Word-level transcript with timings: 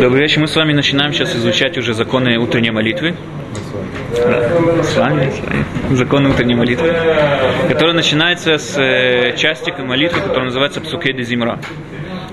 Добрый 0.00 0.22
вечер. 0.22 0.40
Мы 0.40 0.48
с 0.48 0.56
вами 0.56 0.72
начинаем 0.72 1.12
сейчас 1.12 1.36
изучать 1.36 1.78
уже 1.78 1.94
законы 1.94 2.38
утренней 2.38 2.72
молитвы. 2.72 3.14
Да, 4.16 4.82
с 4.82 4.96
вами, 4.96 5.30
с 5.30 5.38
вами. 5.40 5.64
Законы 5.94 6.30
утренней 6.30 6.56
молитвы. 6.56 6.92
Которая 7.68 7.94
начинается 7.94 8.58
с 8.58 8.76
э, 8.76 9.36
части 9.36 9.72
молитвы, 9.78 10.20
которая 10.22 10.46
называется 10.46 10.80
Псуке 10.80 11.12
де 11.12 11.22
Зимра. 11.22 11.60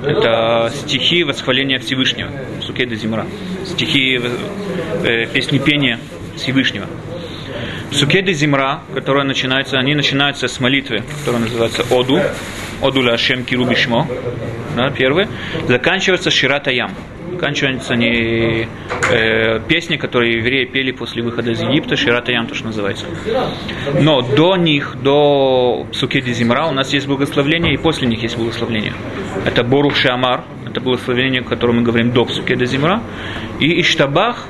Это 0.04 0.72
стихи 0.74 1.24
восхваления 1.24 1.78
Всевышнего. 1.78 2.30
Псуке 2.60 2.88
де 2.88 2.96
Зимра. 2.96 3.28
Стихи 3.66 4.20
э, 5.04 5.28
песни 5.28 5.60
пения 5.60 6.00
Всевышнего. 6.38 6.88
Псуке 7.92 8.24
де 8.24 8.34
Зимра, 8.34 8.80
которая 8.96 9.26
начинается, 9.26 9.78
они 9.78 9.94
начинаются 9.94 10.48
с 10.48 10.60
молитвы, 10.60 11.04
которая 11.20 11.44
называется 11.44 11.84
Оду. 11.92 12.20
Оду 12.82 13.02
ля 13.02 13.14
Ашем 13.14 13.44
Кирубишмо. 13.44 14.08
Да, 14.76 14.90
первый. 14.92 15.28
Заканчивается 15.68 16.32
Ширата 16.32 16.72
Ям 16.72 16.92
заканчиваются 17.42 17.94
они 17.94 18.68
э, 19.10 19.60
песни, 19.68 19.98
которые 19.98 20.38
евреи 20.38 20.66
пели 20.66 20.92
после 20.92 21.24
выхода 21.24 21.52
из 21.52 21.62
Египта, 21.62 21.96
Ширата 21.96 22.32
Ям, 22.32 22.46
то, 22.46 22.54
что 22.54 22.68
называется. 22.68 23.08
Но 24.00 24.22
до 24.22 24.58
них, 24.58 24.98
до 25.02 25.88
Сукеди 25.92 26.32
Зимра, 26.34 26.68
у 26.68 26.72
нас 26.72 26.94
есть 26.94 27.08
благословление, 27.08 27.74
и 27.74 27.78
после 27.78 28.08
них 28.08 28.22
есть 28.22 28.38
благословление. 28.38 28.94
Это 29.46 29.64
Борух 29.64 29.96
Шамар, 29.96 30.44
это 30.70 30.82
благословение, 30.82 31.42
о 31.42 31.46
котором 31.46 31.78
мы 31.78 31.82
говорим 31.84 32.12
до 32.12 32.28
Сукеди 32.28 32.66
Зимра, 32.66 33.02
и 33.60 33.82
Иштабах, 33.82 34.46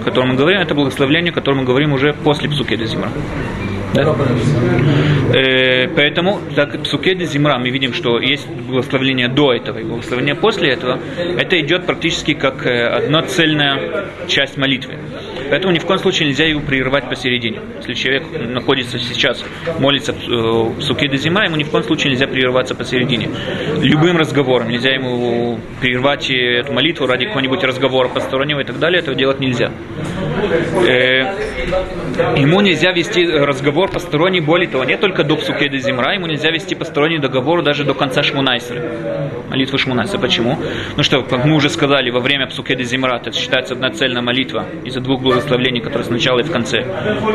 о 0.00 0.04
котором 0.04 0.30
мы 0.30 0.34
говорим, 0.34 0.60
это 0.60 0.74
благословление, 0.74 1.30
о 1.30 1.34
котором 1.34 1.58
мы 1.58 1.64
говорим 1.64 1.92
уже 1.92 2.12
после 2.12 2.48
Псукеда 2.48 2.86
Зимра. 2.86 3.10
Да? 3.94 4.14
Э, 5.34 5.88
поэтому, 5.94 6.40
так 6.54 6.74
в 6.74 6.86
Сукеде 6.86 7.24
Зимра 7.26 7.58
мы 7.58 7.70
видим, 7.70 7.92
что 7.92 8.18
есть 8.18 8.48
благословение 8.48 9.28
до 9.28 9.52
этого 9.52 9.78
и 9.78 9.84
благословение 9.84 10.34
после 10.34 10.70
этого. 10.70 10.98
Это 11.16 11.60
идет 11.60 11.86
практически 11.86 12.34
как 12.34 12.66
э, 12.66 12.86
одна 12.86 13.22
цельная 13.22 14.06
часть 14.26 14.56
молитвы. 14.56 14.94
Поэтому 15.50 15.72
ни 15.72 15.78
в 15.78 15.86
коем 15.86 15.98
случае 15.98 16.28
нельзя 16.28 16.44
его 16.44 16.60
прерывать 16.60 17.08
посередине. 17.08 17.60
Если 17.78 17.94
человек 17.94 18.24
находится 18.48 18.98
сейчас, 18.98 19.44
молится 19.78 20.12
э, 20.12 20.80
Сукеде 20.80 21.16
Зима, 21.16 21.44
ему 21.44 21.56
ни 21.56 21.64
в 21.64 21.70
коем 21.70 21.84
случае 21.84 22.12
нельзя 22.12 22.26
прерываться 22.26 22.74
посередине. 22.74 23.28
Любым 23.80 24.16
разговором. 24.16 24.68
Нельзя 24.68 24.90
ему 24.90 25.58
прервать 25.80 26.30
эту 26.30 26.72
молитву 26.72 27.06
ради 27.06 27.26
какого-нибудь 27.26 27.64
разговора 27.64 28.08
постороннего 28.08 28.60
и 28.60 28.64
так 28.64 28.78
далее. 28.78 29.00
Этого 29.00 29.16
делать 29.16 29.40
нельзя. 29.40 29.72
Ему 32.36 32.60
нельзя 32.60 32.92
вести 32.92 33.26
разговор 33.26 33.90
посторонний, 33.90 34.40
более 34.40 34.68
того, 34.68 34.84
не 34.84 34.96
только 34.96 35.24
до 35.24 35.36
Псукеда 35.36 35.78
Зимра, 35.78 36.14
ему 36.14 36.26
нельзя 36.26 36.50
вести 36.50 36.74
посторонний 36.74 37.18
договор 37.18 37.62
даже 37.62 37.84
до 37.84 37.94
конца 37.94 38.22
Шмунайсера. 38.22 39.30
Молитвы 39.48 39.78
Шмунайса. 39.78 40.18
Почему? 40.18 40.56
Ну 40.96 41.02
что, 41.02 41.22
как 41.22 41.44
мы 41.44 41.56
уже 41.56 41.68
сказали, 41.68 42.10
во 42.10 42.20
время 42.20 42.46
Псукеда 42.46 42.84
Зимра 42.84 43.16
это 43.16 43.32
считается 43.32 43.74
одна 43.74 43.90
цельная 43.90 44.22
молитва 44.22 44.66
из-за 44.84 45.00
двух 45.00 45.22
благословлений, 45.22 45.80
которые 45.80 46.04
сначала 46.04 46.40
и 46.40 46.42
в 46.42 46.52
конце. 46.52 46.78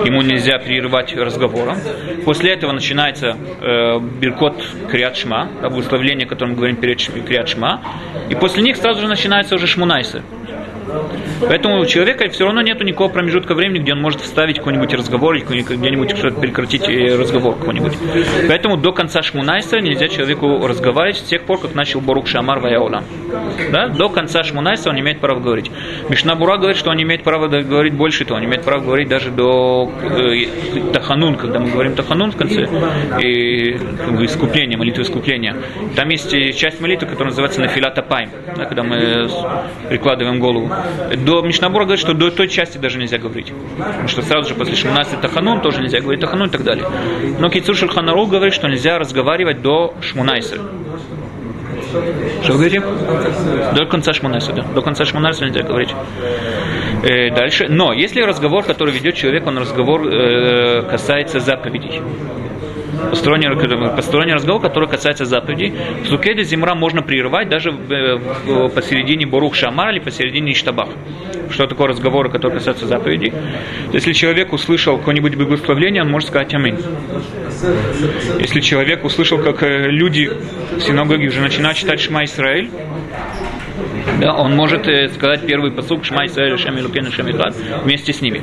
Ему 0.05 0.21
нельзя 0.21 0.57
прерывать 0.59 1.15
разговором. 1.15 1.77
После 2.23 2.53
этого 2.53 2.71
начинается 2.71 3.35
э, 3.61 3.99
Биркот 3.99 4.55
Криат 4.89 5.17
Шма, 5.17 5.49
благословление, 5.61 6.25
о 6.25 6.29
котором 6.29 6.51
мы 6.51 6.57
говорим 6.57 6.77
перед 6.77 7.01
Криат 7.25 7.49
Шма. 7.49 7.81
И 8.29 8.35
после 8.35 8.63
них 8.63 8.77
сразу 8.77 9.01
же 9.01 9.07
начинается 9.07 9.55
уже 9.55 9.67
Шмунайса. 9.67 10.23
Поэтому 11.41 11.79
у 11.79 11.85
человека 11.85 12.29
все 12.29 12.45
равно 12.45 12.61
нет 12.61 12.81
никакого 12.83 13.09
промежутка 13.09 13.55
времени, 13.55 13.79
где 13.79 13.93
он 13.93 14.01
может 14.01 14.21
вставить 14.21 14.57
какой-нибудь 14.57 14.93
разговор 14.93 15.35
или 15.35 15.43
где-нибудь 15.43 16.17
что-то 16.17 16.39
прекратить 16.39 16.87
э, 16.87 17.17
разговор 17.17 17.55
какой-нибудь. 17.57 17.93
Поэтому 18.47 18.77
до 18.77 18.91
конца 18.91 19.21
Шмунайса 19.21 19.79
нельзя 19.79 20.07
человеку 20.07 20.65
разговаривать 20.65 21.17
с 21.17 21.23
тех 21.23 21.43
пор, 21.43 21.59
как 21.59 21.75
начал 21.75 22.01
Борук 22.01 22.27
Шамар 22.27 22.59
Ваяула. 22.59 23.03
Да? 23.71 23.87
До 23.87 24.09
конца 24.09 24.43
Шмунайса 24.43 24.89
он 24.89 24.99
имеет 24.99 25.19
права 25.19 25.39
говорить. 25.39 25.71
Мишнабура 26.09 26.57
говорит, 26.57 26.77
что 26.77 26.91
он 26.91 27.01
имеет 27.01 27.23
права 27.23 27.47
говорить 27.47 27.93
больше 27.93 28.25
того, 28.25 28.37
он 28.39 28.45
имеет 28.45 28.63
право 28.63 28.81
говорить 28.81 29.09
даже 29.09 29.31
до 29.31 29.91
э, 30.01 30.91
Таханун, 30.93 31.35
когда 31.35 31.59
мы 31.59 31.69
говорим 31.69 31.95
Таханун 31.95 32.31
в 32.31 32.37
конце, 32.37 32.67
и 33.21 33.73
как 33.73 34.15
бы, 34.15 34.25
искупление, 34.25 34.77
молитвы 34.77 35.03
искупления. 35.03 35.55
Там 35.95 36.09
есть 36.09 36.31
часть 36.55 36.81
молитвы, 36.81 37.07
которая 37.07 37.31
называется 37.31 37.61
Нафилата 37.61 38.01
Пайм, 38.01 38.29
да, 38.55 38.65
когда 38.65 38.83
мы 38.83 39.29
прикладываем 39.89 40.39
голову 40.39 40.69
до 41.17 41.41
Мишнабура 41.41 41.83
говорит, 41.83 41.99
что 41.99 42.13
до 42.13 42.31
той 42.31 42.47
части 42.47 42.77
даже 42.77 42.97
нельзя 42.97 43.17
говорить. 43.17 43.53
Потому 43.77 44.07
что 44.07 44.21
сразу 44.21 44.49
же 44.49 44.55
после 44.55 44.75
Шмунасы 44.75 45.17
Таханун 45.21 45.61
тоже 45.61 45.81
нельзя 45.81 45.99
говорить 45.99 46.21
Таханун 46.21 46.47
и 46.47 46.51
так 46.51 46.63
далее. 46.63 46.85
Но 47.39 47.49
Кицур 47.49 47.75
Шульханару 47.75 48.25
говорит, 48.27 48.53
что 48.53 48.67
нельзя 48.67 48.97
разговаривать 48.97 49.61
до 49.61 49.93
Шмунайса. 50.01 50.57
Что 52.43 52.53
вы 52.53 52.57
говорите? 52.57 52.83
До 53.75 53.85
конца 53.85 54.13
Шмунайса, 54.13 54.53
да. 54.53 54.63
До 54.63 54.81
конца 54.81 55.05
Шмунайса 55.05 55.45
нельзя 55.45 55.63
говорить. 55.63 55.93
Э, 57.03 57.29
дальше. 57.31 57.67
Но 57.69 57.93
если 57.93 58.21
разговор, 58.21 58.63
который 58.63 58.93
ведет 58.93 59.15
человек, 59.15 59.45
он 59.47 59.57
разговор 59.57 60.07
э, 60.07 60.83
касается 60.89 61.39
заповедей 61.39 62.01
посторонний, 63.09 63.49
посторонний 63.95 64.33
разговор, 64.33 64.61
который 64.61 64.89
касается 64.89 65.25
заповедей. 65.25 65.73
В 66.03 66.07
Сукеде 66.07 66.43
Зимра 66.43 66.75
можно 66.75 67.01
прерывать 67.01 67.49
даже 67.49 67.71
посередине 67.71 69.25
Борух 69.25 69.55
Шамар 69.55 69.91
или 69.91 69.99
посередине 69.99 70.53
Иштабах. 70.53 70.89
Что 71.49 71.67
такое 71.67 71.89
разговоры, 71.89 72.29
которые 72.29 72.57
касаются 72.57 72.87
заповедей? 72.87 73.33
Если 73.93 74.13
человек 74.13 74.53
услышал 74.53 74.97
какое-нибудь 74.97 75.35
благословление, 75.35 76.01
он 76.01 76.09
может 76.09 76.29
сказать 76.29 76.53
Аминь. 76.53 76.77
Если 78.39 78.61
человек 78.61 79.03
услышал, 79.03 79.37
как 79.39 79.63
э, 79.63 79.89
люди 79.89 80.29
в 80.71 80.81
синагоге 80.81 81.27
уже 81.27 81.41
начинают 81.41 81.77
читать 81.77 81.99
Шма 81.99 82.25
Исраиль, 82.25 82.69
да, 84.19 84.33
он 84.33 84.55
может 84.55 84.87
э, 84.87 85.09
сказать 85.09 85.45
первый 85.45 85.71
посук 85.71 86.05
Шма 86.05 86.25
Исраэль 86.25 86.57
Шем 86.57 86.77
Илукен 86.77 87.11
Шем 87.11 87.27
вместе 87.83 88.13
с 88.13 88.21
ними. 88.21 88.41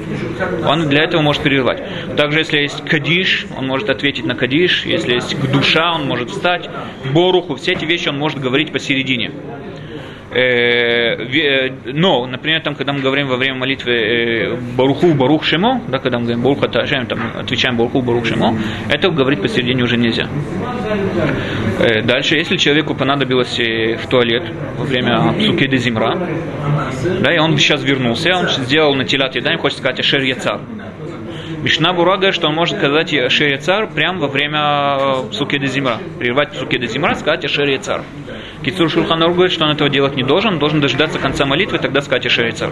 Он 0.66 0.88
для 0.88 1.04
этого 1.04 1.22
может 1.22 1.42
прерывать. 1.42 1.82
Также, 2.16 2.40
если 2.40 2.58
есть 2.58 2.84
Кадиш, 2.84 3.46
он 3.56 3.66
может 3.66 3.88
ответить 3.88 4.24
на 4.26 4.34
Кадиш. 4.34 4.84
Если 4.84 5.14
есть 5.14 5.36
душа, 5.52 5.94
он 5.94 6.06
может 6.06 6.30
встать. 6.30 6.68
Боруху, 7.12 7.54
все 7.56 7.72
эти 7.72 7.84
вещи 7.84 8.08
он 8.08 8.18
может 8.18 8.38
говорить 8.38 8.72
посередине. 8.72 9.32
Э, 10.34 11.14
э, 11.14 11.70
но, 11.92 12.26
например, 12.26 12.62
там, 12.62 12.74
когда 12.74 12.92
мы 12.94 13.00
говорим 13.00 13.28
во 13.28 13.36
время 13.36 13.56
молитвы 13.56 13.92
э, 13.92 14.56
Баруху, 14.76 15.12
Барух 15.12 15.44
Шимо, 15.44 15.82
да, 15.88 15.98
когда 15.98 16.18
мы 16.18 16.24
говорим 16.24 16.42
Баруха 16.42 16.68
Ташем, 16.68 17.06
там 17.06 17.18
отвечаем 17.38 17.76
Баруху, 17.76 18.00
Барух 18.00 18.24
Шимо, 18.24 18.56
это 18.88 19.10
говорить 19.10 19.42
посередине 19.42 19.82
уже 19.82 19.98
нельзя. 19.98 20.26
Дальше, 22.04 22.36
если 22.36 22.56
человеку 22.56 22.94
понадобилось 22.94 23.58
в 23.58 24.06
туалет 24.08 24.44
во 24.78 24.84
время 24.84 25.34
Псуки 25.38 25.66
де 25.66 25.76
Зимра, 25.76 26.16
да, 27.20 27.34
и 27.34 27.38
он 27.38 27.58
сейчас 27.58 27.82
вернулся, 27.82 28.34
он 28.34 28.48
сделал 28.48 28.94
на 28.94 29.04
телят 29.04 29.34
едаем, 29.34 29.58
хочет 29.58 29.78
сказать 29.78 30.00
Ашер 30.00 30.22
Яцар. 30.22 30.60
Мишна 31.62 31.92
Бура 31.92 32.16
говорит, 32.16 32.34
что 32.34 32.48
он 32.48 32.54
может 32.54 32.76
сказать 32.76 33.14
Ашер 33.14 33.48
Яцар 33.48 33.86
прямо 33.86 34.20
во 34.20 34.28
время 34.28 35.28
Псуки 35.30 35.58
де 35.58 35.66
Зимра. 35.66 35.98
Прервать 36.18 36.52
Псуки 36.52 36.76
де 36.76 36.86
Зимра, 36.86 37.14
сказать 37.14 37.44
Ашер 37.44 37.68
Яцар. 37.68 38.02
Кицур 38.64 38.88
Шулханур 38.88 39.32
говорит, 39.32 39.52
что 39.52 39.64
он 39.64 39.72
этого 39.72 39.90
делать 39.90 40.14
не 40.14 40.22
должен, 40.22 40.54
он 40.54 40.58
должен 40.60 40.80
дождаться 40.80 41.18
конца 41.18 41.44
молитвы, 41.44 41.78
тогда 41.78 42.00
сказать 42.00 42.26
Ашея 42.26 42.52
Цар. 42.52 42.70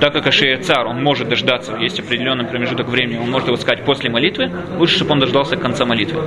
Так 0.00 0.14
как 0.14 0.26
Ашея 0.26 0.58
Цар, 0.58 0.86
он 0.86 1.02
может 1.02 1.28
дождаться, 1.28 1.76
есть 1.76 2.00
определенный 2.00 2.46
промежуток 2.46 2.88
времени, 2.88 3.18
он 3.18 3.30
может 3.30 3.48
его 3.48 3.56
сказать 3.58 3.84
после 3.84 4.08
молитвы, 4.08 4.50
лучше, 4.78 4.96
чтобы 4.96 5.12
он 5.12 5.20
дождался 5.20 5.56
конца 5.56 5.84
молитвы. 5.84 6.24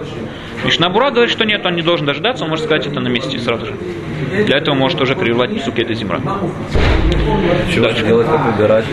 Мишнабура 0.63 1.09
говорит, 1.09 1.31
что 1.31 1.43
нет, 1.43 1.65
он 1.65 1.75
не 1.75 1.81
должен 1.81 2.05
дождаться, 2.05 2.43
он 2.43 2.51
может 2.51 2.65
сказать 2.65 2.85
это 2.85 2.99
на 2.99 3.07
месте 3.07 3.39
сразу 3.39 3.65
же. 3.65 3.73
Для 4.45 4.57
этого 4.57 4.75
может 4.75 5.01
уже 5.01 5.15
прервать 5.15 5.63
сукеты 5.63 5.95
зимра. 5.95 6.21
Что 7.71 7.81
Дальше. 7.81 8.05
делать, 8.05 8.27
как 8.27 8.45
выбирать? 8.45 8.85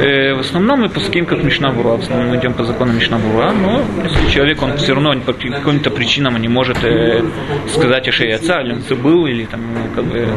Э, 0.00 0.34
в 0.34 0.40
основном 0.40 0.80
мы 0.80 0.88
пуским 0.88 1.26
как 1.26 1.42
Мишнабура, 1.42 1.96
в 1.96 2.00
основном 2.00 2.28
мы 2.30 2.36
идем 2.36 2.54
по 2.54 2.64
закону 2.64 2.92
Мишнабура, 2.92 3.52
но 3.52 3.82
если 4.04 4.30
человек, 4.30 4.62
он 4.62 4.76
все 4.76 4.94
равно 4.94 5.14
по 5.20 5.32
каким-то 5.32 5.90
причинам 5.90 6.36
не 6.36 6.48
может 6.48 6.82
э, 6.84 7.22
сказать 7.68 8.08
Ашея 8.08 8.38
Цар, 8.38 8.64
или 8.64 8.74
он 8.74 8.80
забыл, 8.82 9.26
или 9.26 9.44
там, 9.44 9.60
ну, 9.74 9.80
как 9.94 10.04
бы, 10.04 10.28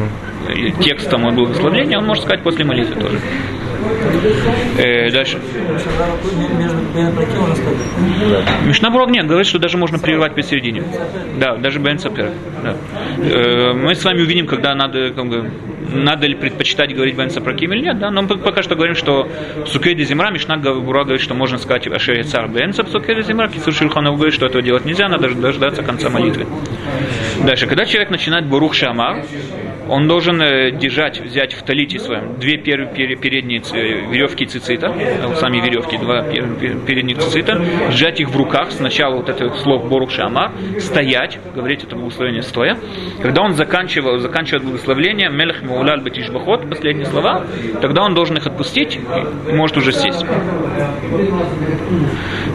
или 0.52 0.70
текстом 0.70 1.24
он 1.24 1.34
благословления, 1.34 1.98
он 1.98 2.06
может 2.06 2.24
сказать 2.24 2.42
после 2.42 2.64
молитвы 2.64 3.00
тоже. 3.00 3.18
Э, 4.78 5.10
дальше. 5.10 5.38
Мишнабург 8.66 9.10
нет, 9.10 9.26
говорит, 9.26 9.46
что 9.46 9.58
даже 9.58 9.76
можно 9.78 9.98
прервать 9.98 10.34
посередине. 10.34 10.82
Да, 11.38 11.56
даже 11.56 11.78
Бен 11.78 11.98
Сапер. 11.98 12.32
Да. 12.62 12.76
Э, 13.18 13.72
мы 13.72 13.94
с 13.94 14.04
вами 14.04 14.22
увидим, 14.22 14.46
когда 14.46 14.74
надо, 14.74 15.10
как 15.10 15.26
бы, 15.26 15.50
надо 15.92 16.26
ли 16.26 16.34
предпочитать 16.34 16.94
говорить 16.94 17.16
Бен 17.16 17.30
Сапраким 17.30 17.72
или 17.72 17.82
нет, 17.82 17.98
да, 17.98 18.10
но 18.10 18.22
мы 18.22 18.28
пока 18.28 18.62
что 18.62 18.74
говорим, 18.74 18.94
что 18.94 19.28
Сукеди 19.66 20.02
Зимра, 20.04 20.30
Мишна 20.30 20.56
Бура 20.56 21.04
говорит, 21.04 21.20
что 21.20 21.34
можно 21.34 21.58
сказать 21.58 21.86
Ашери 21.86 22.22
Цар 22.22 22.48
Бен 22.48 22.72
Сукеди 22.72 23.22
Зимра, 23.22 23.48
Кисур 23.48 23.72
Шильханов 23.72 24.16
говорит, 24.16 24.34
что 24.34 24.46
этого 24.46 24.62
делать 24.62 24.84
нельзя, 24.84 25.08
надо 25.08 25.34
дождаться 25.34 25.82
конца 25.82 26.10
молитвы. 26.10 26.46
Дальше, 27.44 27.66
когда 27.66 27.86
человек 27.86 28.10
начинает 28.10 28.46
Бурух 28.46 28.74
Шамар, 28.74 29.24
он 29.90 30.06
должен 30.06 30.40
э, 30.40 30.70
держать, 30.70 31.20
взять 31.20 31.52
в 31.52 31.62
талите 31.62 31.98
своем 31.98 32.38
две 32.38 32.58
первые 32.58 33.16
передние 33.16 33.60
веревки 33.60 34.46
цицита, 34.46 34.94
сами 35.34 35.56
веревки, 35.56 35.98
два 35.98 36.22
передних 36.22 37.18
цицита, 37.18 37.60
сжать 37.90 38.20
их 38.20 38.28
в 38.28 38.36
руках, 38.36 38.70
сначала 38.70 39.16
вот 39.16 39.28
это 39.28 39.52
слово 39.56 39.88
Борух 39.88 40.12
Шамар, 40.12 40.52
стоять, 40.78 41.40
говорить 41.54 41.82
это 41.82 41.96
благословение 41.96 42.42
стоя. 42.42 42.78
Когда 43.20 43.42
он 43.42 43.54
заканчивал, 43.54 44.18
заканчивает 44.18 44.64
благословление, 44.64 45.28
Мелех 45.28 45.62
Мауляль 45.62 46.02
Батишбахот, 46.02 46.68
последние 46.70 47.06
слова, 47.06 47.44
тогда 47.82 48.04
он 48.04 48.14
должен 48.14 48.36
их 48.36 48.46
отпустить 48.46 48.96
и 49.48 49.52
может 49.52 49.76
уже 49.76 49.90
сесть. 49.90 50.24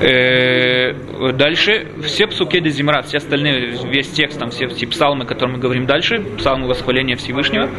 Э, 0.02 0.94
дальше, 1.34 1.88
все 2.04 2.28
псуки 2.28 2.60
де 2.62 2.70
зимра, 2.70 3.02
все 3.02 3.18
остальные, 3.18 3.78
весь 3.92 4.10
текст, 4.10 4.40
там, 4.40 4.52
все, 4.52 4.68
все 4.70 4.88
псалмы, 4.88 5.26
о 5.26 5.28
которых 5.28 5.56
мы 5.56 5.60
говорим 5.60 5.86
дальше, 5.86 6.24
псалмы 6.38 6.68
восхваления 6.68 7.18
Всевышнего, 7.26 7.70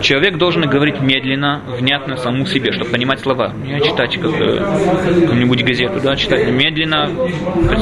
человек 0.00 0.38
должен 0.38 0.62
говорить 0.62 1.00
медленно, 1.00 1.62
внятно 1.78 2.16
самому 2.16 2.46
себе, 2.46 2.72
чтобы 2.72 2.90
понимать 2.90 3.20
слова. 3.20 3.52
Не 3.52 3.80
читать 3.80 4.18
как 4.18 4.32
какую-нибудь 4.32 5.64
газету, 5.64 6.00
да, 6.02 6.16
читать 6.16 6.48
медленно, 6.50 7.10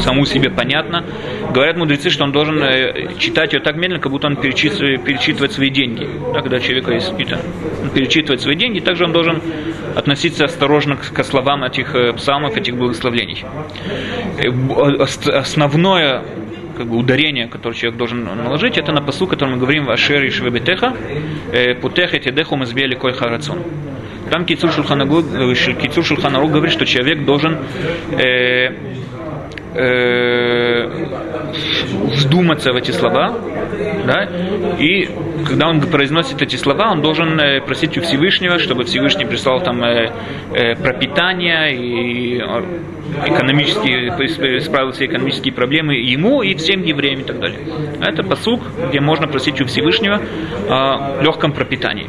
самому 0.03 0.25
себе 0.27 0.51
понятно. 0.51 1.05
Говорят 1.53 1.77
мудрецы, 1.77 2.11
что 2.11 2.25
он 2.25 2.33
должен 2.33 2.63
э, 2.63 3.15
читать 3.19 3.53
ее 3.53 3.61
так 3.61 3.77
медленно, 3.77 4.01
как 4.01 4.11
будто 4.11 4.27
он 4.27 4.37
перечитывает, 4.37 5.05
перечитывает 5.05 5.53
свои 5.53 5.71
деньги. 5.71 6.09
Да, 6.33 6.41
когда 6.41 6.61
человек 6.61 6.89
есть 6.89 7.13
он 7.83 7.91
перечитывает 7.91 8.41
свои 8.41 8.57
деньги, 8.57 8.81
также 8.81 9.05
он 9.05 9.13
должен 9.13 9.43
относиться 9.95 10.45
осторожно 10.45 10.97
к, 10.97 11.25
словам 11.25 11.65
этих 11.65 11.95
э, 11.95 12.13
псалмов, 12.15 12.57
этих 12.57 12.77
благословлений. 12.77 13.45
Э, 14.39 14.49
основное 15.39 16.23
как 16.73 16.87
бы 16.87 16.97
ударение, 16.97 17.49
которое 17.49 17.75
человек 17.75 17.99
должен 17.99 18.25
наложить, 18.25 18.79
это 18.79 18.93
на 18.93 19.03
посу, 19.03 19.27
который 19.27 19.51
мы 19.51 19.57
говорим 19.59 19.85
в 19.85 19.91
Ашер 19.91 20.25
и 20.25 20.31
Швебетеха, 20.31 20.95
Путеха 21.81 22.19
Тедеху 22.19 22.57
Мазбели 22.57 22.95
Кой 22.95 23.13
Харацон. 23.13 23.59
Там 24.31 24.47
Кицур 24.47 24.73
Шулханарух 24.73 26.51
говорит, 26.51 26.73
что 26.73 26.87
человек 26.87 27.25
должен 27.25 27.59
э, 28.13 28.71
э, 29.75 30.87
вдуматься 32.25 32.73
в 32.73 32.77
эти 32.77 32.91
слова, 32.91 33.39
да, 34.07 34.29
и 34.79 35.09
когда 35.47 35.69
он 35.69 35.81
произносит 35.81 36.41
эти 36.43 36.57
слова, 36.57 36.91
он 36.91 37.03
должен 37.03 37.39
э, 37.39 37.61
просить 37.61 37.97
у 37.99 38.01
Всевышнего, 38.03 38.59
чтобы 38.59 38.85
Всевышний 38.85 39.25
прислал 39.25 39.61
там 39.63 39.83
э, 39.83 40.13
э, 40.53 40.77
пропитание 40.77 41.75
и 41.75 42.39
э, 42.39 42.63
экономические, 43.27 44.09
исправил 44.59 44.93
все 44.93 45.07
экономические 45.07 45.53
проблемы 45.53 45.95
ему 45.97 46.43
и 46.43 46.55
всем 46.55 46.83
евреям 46.83 47.21
и 47.21 47.25
так 47.25 47.39
далее. 47.39 47.61
Это 48.01 48.23
посук, 48.23 48.63
где 48.89 49.01
можно 49.01 49.27
просить 49.29 49.61
у 49.61 49.67
Всевышнего 49.67 50.21
о 50.69 51.23
легком 51.23 51.53
пропитании. 51.53 52.09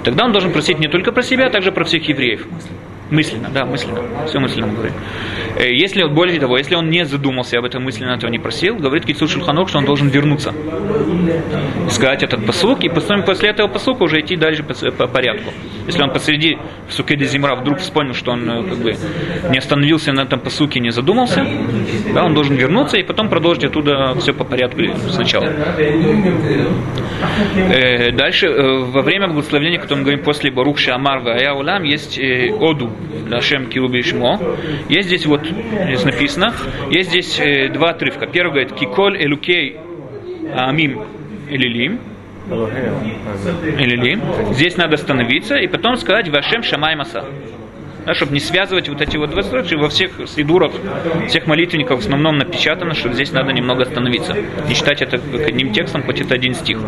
И 0.00 0.02
тогда 0.04 0.24
он 0.24 0.32
должен 0.32 0.52
просить 0.52 0.78
не 0.78 0.88
только 0.88 1.12
про 1.12 1.22
себя, 1.22 1.46
а 1.46 1.50
также 1.50 1.72
про 1.72 1.84
всех 1.84 2.08
евреев. 2.08 2.46
Мысленно, 3.12 3.50
да, 3.52 3.66
мысленно. 3.66 4.00
Все 4.26 4.38
мысленно 4.38 4.68
мы 4.68 4.72
говорим. 4.72 4.94
Э, 5.58 5.70
если, 5.70 6.02
более 6.04 6.40
того, 6.40 6.56
если 6.56 6.74
он 6.74 6.88
не 6.88 7.04
задумался 7.04 7.58
об 7.58 7.66
этом 7.66 7.82
мысленно, 7.84 8.12
этого 8.12 8.30
не 8.30 8.38
просил, 8.38 8.76
говорит 8.76 9.04
Кицур 9.04 9.28
Шульханок, 9.28 9.68
что 9.68 9.76
он 9.78 9.84
должен 9.84 10.08
вернуться. 10.08 10.54
Сказать 11.90 12.22
этот 12.22 12.46
посук, 12.46 12.82
и 12.84 12.88
после 12.88 13.50
этого 13.50 13.68
посука 13.68 14.04
уже 14.04 14.20
идти 14.20 14.36
дальше 14.36 14.62
по, 14.62 14.72
по 14.92 15.06
порядку. 15.06 15.52
Если 15.86 16.02
он 16.02 16.10
посреди 16.10 16.56
Сукеди 16.88 17.24
Зимра 17.24 17.54
вдруг 17.54 17.80
вспомнил, 17.80 18.14
что 18.14 18.32
он 18.32 18.48
э, 18.48 18.62
как 18.70 18.78
бы 18.78 18.96
не 19.50 19.58
остановился 19.58 20.12
на 20.12 20.22
этом 20.22 20.40
посуке, 20.40 20.80
не 20.80 20.90
задумался, 20.90 21.46
да, 22.14 22.24
он 22.24 22.32
должен 22.32 22.56
вернуться 22.56 22.96
и 22.96 23.02
потом 23.02 23.28
продолжить 23.28 23.64
оттуда 23.64 24.14
все 24.20 24.32
по 24.32 24.44
порядку 24.44 24.80
сначала. 25.10 25.52
Э, 27.68 28.10
дальше, 28.12 28.48
во 28.48 29.02
время 29.02 29.28
благословения, 29.28 29.78
которое 29.78 30.00
мы 30.00 30.04
говорим 30.04 30.24
после 30.24 30.50
Барух 30.50 30.78
Шамар 30.78 31.20
Вая 31.20 31.52
Улам, 31.52 31.82
есть 31.82 32.18
Оду, 32.18 32.90
Лашем 33.30 33.66
Кируби 33.66 34.02
Шмо. 34.02 34.38
Есть 34.88 35.08
здесь 35.08 35.26
вот, 35.26 35.42
здесь 35.44 36.04
написано, 36.04 36.54
есть 36.90 37.10
здесь 37.10 37.40
э, 37.40 37.68
два 37.68 37.90
отрывка. 37.90 38.26
Первый 38.26 38.52
говорит, 38.52 38.72
Киколь 38.74 39.22
Элукей 39.22 39.76
Амим 40.54 41.02
Элилим, 41.48 42.00
Элилим. 43.78 44.20
Здесь 44.52 44.76
надо 44.76 44.94
остановиться 44.94 45.56
и 45.56 45.66
потом 45.66 45.96
сказать 45.96 46.28
Вашем 46.28 46.62
Шамай 46.62 46.96
Маса. 46.96 47.24
Да, 48.04 48.14
чтобы 48.14 48.32
не 48.32 48.40
связывать 48.40 48.88
вот 48.88 49.00
эти 49.00 49.16
вот 49.16 49.30
два 49.30 49.42
строчки, 49.42 49.74
во 49.74 49.88
всех 49.88 50.10
сидурах, 50.26 50.72
всех 51.28 51.46
молитвенников 51.46 52.00
в 52.00 52.04
основном 52.04 52.36
напечатано, 52.36 52.94
что 52.94 53.12
здесь 53.12 53.30
надо 53.30 53.52
немного 53.52 53.82
остановиться. 53.82 54.34
Не 54.68 54.74
читать 54.74 55.02
это 55.02 55.20
одним 55.46 55.72
текстом, 55.72 56.02
хоть 56.02 56.20
это 56.20 56.34
один 56.34 56.54
стих. 56.54 56.78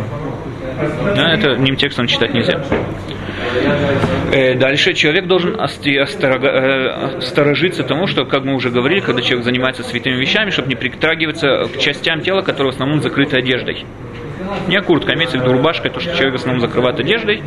Да, 1.14 1.32
это 1.32 1.52
одним 1.52 1.76
текстом 1.76 2.08
читать 2.08 2.34
нельзя. 2.34 2.64
Э, 4.34 4.56
дальше 4.56 4.94
человек 4.94 5.28
должен 5.28 5.54
э, 5.60 7.20
сторожиться 7.20 7.84
тому, 7.84 8.08
что, 8.08 8.25
как 8.25 8.42
мы 8.44 8.54
уже 8.54 8.70
говорили, 8.70 8.98
когда 8.98 9.22
человек 9.22 9.44
занимается 9.44 9.84
святыми 9.84 10.16
вещами, 10.16 10.50
чтобы 10.50 10.69
не 10.69 10.75
притрагиваться 10.75 11.69
к 11.72 11.78
частям 11.78 12.20
тела, 12.20 12.42
которые 12.42 12.72
в 12.72 12.75
основном 12.75 13.00
закрыты 13.00 13.36
одеждой. 13.36 13.84
Не 14.66 14.82
куртка, 14.82 15.14
имеется 15.14 15.38
в 15.38 15.42
виду 15.42 15.52
рубашка, 15.52 15.88
то, 15.88 16.00
что 16.00 16.12
человек 16.14 16.32
в 16.32 16.36
основном 16.36 16.60
закрывает 16.60 16.98
одеждой, 16.98 17.44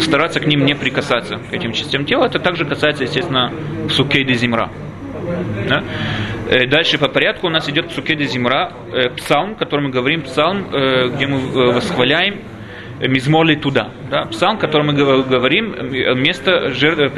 стараться 0.00 0.38
к 0.38 0.46
ним 0.46 0.66
не 0.66 0.74
прикасаться, 0.74 1.38
к 1.38 1.52
этим 1.54 1.72
частям 1.72 2.04
тела. 2.04 2.26
Это 2.26 2.38
также 2.38 2.66
касается, 2.66 3.04
естественно, 3.04 3.50
псукейды 3.88 4.34
зимра. 4.34 4.68
Да? 5.66 5.82
Э, 6.50 6.66
дальше 6.66 6.98
по 6.98 7.08
порядку 7.08 7.46
у 7.46 7.50
нас 7.50 7.70
идет 7.70 7.88
псукейды 7.88 8.24
зимра, 8.24 8.70
псалм, 9.16 9.54
который 9.54 9.86
мы 9.86 9.90
говорим, 9.90 10.20
псалм, 10.20 10.66
где 10.68 11.26
мы 11.26 11.72
восхваляем 11.72 12.51
мизмоли 13.08 13.54
туда. 13.54 13.90
Да? 14.10 14.26
Псалм, 14.26 14.58
который 14.58 14.86
мы 14.86 14.92
говорим, 14.92 15.74
место 16.20 16.70
жертвы, 16.70 17.10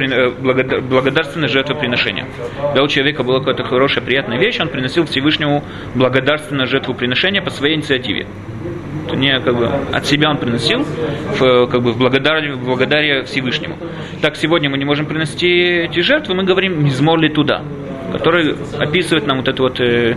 благодарственное 0.83 1.49
жертвоприношения. 1.49 2.27
Когда 2.61 2.83
у 2.83 2.89
человека 2.89 3.23
была 3.23 3.41
какая-то 3.41 3.65
хорошая, 3.65 4.05
приятная 4.05 4.39
вещь, 4.39 4.59
он 4.61 4.69
приносил 4.69 5.05
Всевышнему 5.05 5.63
благодарственное 5.95 6.67
жертвоприношение 6.67 7.43
по 7.43 7.51
своей 7.51 7.77
инициативе. 7.77 8.27
Не 9.15 9.39
как 9.41 9.57
бы 9.57 9.71
от 9.93 10.07
себя 10.07 10.31
он 10.31 10.39
приносил, 10.39 10.85
в, 11.39 11.67
как 11.67 11.83
бы 11.83 11.93
в 11.93 11.99
благодарие, 11.99 12.57
благодаря 12.57 13.25
Всевышнему. 13.25 13.77
Так 14.23 14.37
сегодня 14.37 14.71
мы 14.71 14.79
не 14.79 14.85
можем 14.85 15.07
принести 15.07 15.47
эти 15.47 16.01
жертвы, 16.01 16.35
мы 16.35 16.45
говорим 16.45 16.83
мизмоли 16.83 17.29
туда 17.29 17.63
который 18.15 18.55
описывает 18.79 19.27
нам 19.27 19.39
вот 19.39 19.49
это 19.49 19.61
вот 19.61 19.81
э, 19.81 20.17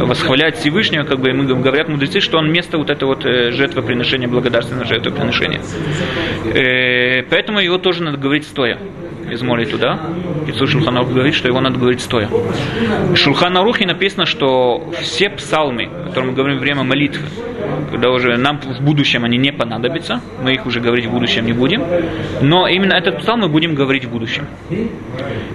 восхвалять 0.00 0.56
Всевышнего, 0.56 1.04
как 1.04 1.20
бы 1.20 1.30
мы 1.34 1.44
говорят 1.44 1.88
мудрецы, 1.88 2.20
что 2.20 2.38
он 2.38 2.50
место 2.50 2.78
вот 2.78 2.88
это 2.88 3.04
вот 3.04 3.26
э, 3.26 3.50
жертвоприношения, 3.52 4.26
благодарственного 4.26 4.86
жертвоприношения. 4.86 5.60
Э, 6.46 7.22
поэтому 7.28 7.60
его 7.60 7.76
тоже 7.76 8.02
надо 8.02 8.16
говорить 8.16 8.46
стоя 8.46 8.78
из 9.30 9.42
моря 9.42 9.66
туда. 9.66 10.00
Ицу 10.46 10.66
Шулханарух 10.66 11.10
говорит, 11.10 11.34
что 11.34 11.48
его 11.48 11.60
надо 11.60 11.78
говорить 11.78 12.00
стоя. 12.00 12.28
В 12.28 13.16
Шулханарухе 13.16 13.86
написано, 13.86 14.26
что 14.26 14.92
все 15.00 15.30
псалмы, 15.30 15.84
о 15.86 16.08
которых 16.08 16.30
мы 16.30 16.36
говорим 16.36 16.58
время 16.58 16.82
молитвы, 16.82 17.26
когда 17.90 18.10
уже 18.10 18.36
нам 18.36 18.60
в 18.60 18.82
будущем 18.82 19.24
они 19.24 19.38
не 19.38 19.52
понадобятся, 19.52 20.20
мы 20.42 20.54
их 20.54 20.66
уже 20.66 20.80
говорить 20.80 21.06
в 21.06 21.10
будущем 21.10 21.46
не 21.46 21.52
будем, 21.52 21.82
но 22.40 22.66
именно 22.66 22.94
этот 22.94 23.18
псалм 23.18 23.40
мы 23.40 23.48
будем 23.48 23.74
говорить 23.74 24.04
в 24.04 24.10
будущем. 24.10 24.46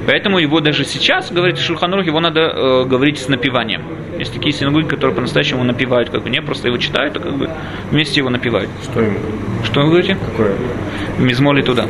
Поэтому 0.05 0.39
его 0.39 0.59
даже 0.59 0.85
сейчас, 0.85 1.31
говорит 1.31 1.57
Шульханрух, 1.57 2.05
его 2.05 2.19
надо 2.19 2.41
э, 2.41 2.85
говорить 2.85 3.19
с 3.19 3.27
напеванием. 3.27 3.81
Есть 4.19 4.33
такие 4.33 4.51
синагоги, 4.51 4.85
которые 4.85 5.15
по-настоящему 5.15 5.63
напевают, 5.63 6.09
как 6.09 6.23
бы 6.23 6.29
не 6.29 6.41
просто 6.41 6.67
его 6.67 6.77
читают, 6.77 7.15
а 7.15 7.19
как 7.21 7.37
бы 7.37 7.49
вместе 7.89 8.19
его 8.19 8.29
напевают. 8.29 8.69
Что 8.83 8.99
именно? 8.99 9.19
Что 9.63 9.81
вы 9.81 9.87
говорите? 9.87 10.17
Какое? 10.31 10.55
Мизмоли 11.17 11.61
туда. 11.61 11.87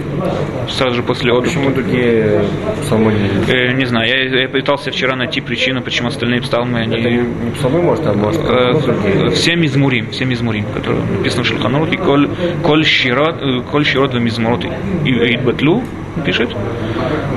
Сразу 0.69 0.97
же 0.97 1.03
после 1.03 1.31
оду. 1.31 1.41
Почему 1.41 1.71
другие 1.71 2.43
псалмы 2.81 3.13
не 3.13 3.51
э, 3.51 3.71
Не 3.73 3.85
знаю, 3.85 4.07
я, 4.07 4.41
я 4.41 4.47
пытался 4.47 4.91
вчера 4.91 5.15
найти 5.15 5.41
причину, 5.41 5.81
почему 5.81 6.09
остальные 6.09 6.41
псалмы 6.41 6.81
они... 6.81 6.99
Это 6.99 7.09
не 7.09 7.51
псалмы, 7.51 7.81
может, 7.81 8.05
а 8.05 8.13
может 8.13 8.41
э, 8.43 9.29
Все 9.31 9.55
мизмурим, 9.55 10.11
все 10.11 10.25
мизмурим, 10.25 10.65
которые 10.65 11.03
написаны 11.05 11.43
в 11.43 11.47
Шульханрухе, 11.47 11.97
коль, 11.97 12.29
коль 12.61 12.85
широт, 12.85 13.41
э, 13.41 13.61
коль 13.71 13.85
широт 13.85 14.13
в 14.13 14.19
мизмуроты. 14.19 14.69
И 15.03 15.35
батлу 15.37 15.83
пишет, 16.19 16.49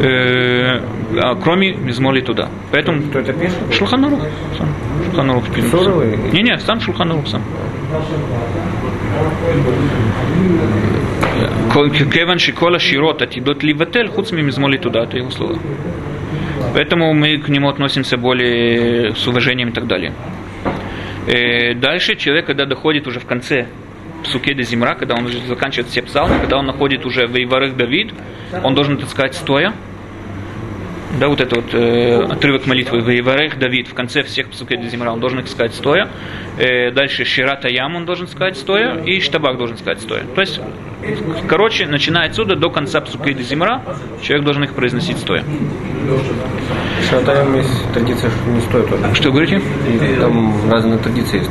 э, 0.03 0.81
а 1.21 1.35
кроме 1.37 1.75
Мизмоли 1.75 2.21
туда. 2.21 2.49
Поэтому 2.71 3.03
кто 3.03 3.21
это 3.21 3.33
пишет? 3.33 3.59
Шулханарух. 3.73 4.21
Сам. 4.57 4.69
Шулханарух. 5.05 5.45
Суровый? 5.71 6.17
Не, 6.33 6.43
не, 6.43 6.59
сам 6.59 6.81
Шулханарух 6.81 7.27
сам. 7.29 7.43
Кеван 12.13 12.39
Шикола 12.39 12.79
Широта 12.79 13.27
Тидот 13.27 13.63
Ливатель 13.63 14.09
Хуцми 14.09 14.43
Мизмоли 14.43 14.79
туда, 14.79 15.05
это 15.05 15.17
его 15.17 15.31
слово. 15.31 15.59
Поэтому 16.75 17.13
мы 17.13 17.39
к 17.39 17.49
нему 17.49 17.69
относимся 17.69 18.17
более 18.17 19.11
э, 19.11 19.15
с 19.15 19.27
уважением 19.27 19.71
и 19.71 19.73
так 19.73 19.87
далее. 19.87 20.15
Э, 21.27 21.75
дальше 21.75 22.17
человек, 22.17 22.47
когда 22.47 22.65
доходит 22.65 23.07
уже 23.07 23.21
в 23.21 23.27
конце 23.27 23.67
Псукеда 24.25 24.63
Зимра, 24.63 24.95
когда 24.95 25.15
он 25.15 25.27
уже 25.27 25.41
заканчивает 25.47 25.89
все 25.89 26.03
псалмы, 26.03 26.39
когда 26.41 26.59
он 26.59 26.67
находит 26.67 27.05
уже 27.07 27.27
в 27.27 27.37
Иварых 27.37 27.77
Давид, 27.77 28.13
он 28.63 28.75
должен 28.75 28.97
это 28.99 29.07
сказать 29.07 29.35
стоя. 29.35 29.75
Да, 31.21 31.29
вот 31.29 31.43
это 31.43 31.57
вот 31.57 31.75
э, 31.75 32.23
отрывок 32.23 32.67
молитвы 32.67 33.01
Ваеварех 33.01 33.59
Давид 33.59 33.87
в 33.89 33.95
конце 33.95 34.23
всех 34.23 34.49
псукеда 34.49 34.89
Зимра, 34.89 35.11
он 35.11 35.21
должен 35.21 35.41
их 35.41 35.49
сказать 35.49 35.75
стоя. 35.75 36.09
Э, 36.59 36.91
дальше 36.91 37.27
Ширата 37.27 37.69
Ям 37.69 37.97
он 37.97 38.07
должен 38.07 38.29
сказать 38.29 38.57
стоя, 38.57 39.03
и 39.05 39.21
Штабак 39.21 39.59
должен 39.59 39.77
сказать 39.77 40.01
стоя. 40.01 40.25
То 40.35 40.41
есть 40.41 40.59
Короче, 41.49 41.87
начиная 41.87 42.29
отсюда 42.29 42.57
до 42.57 42.71
конца 42.71 43.01
псукейда 43.01 43.43
зимра, 43.43 43.83
человек 44.23 44.45
должен 44.45 44.65
их 44.65 44.75
произносить 44.75 45.19
стоя. 45.19 45.45
Шатаем 47.09 47.55
есть 47.57 47.93
традиция, 47.93 48.31
что 48.31 48.51
не 48.51 48.61
стоит. 48.61 49.17
Что 49.17 49.31
говорите? 49.31 49.57
И 49.57 50.21
там 50.21 50.71
разные 50.71 50.99
традиции 50.99 51.39
есть. 51.39 51.51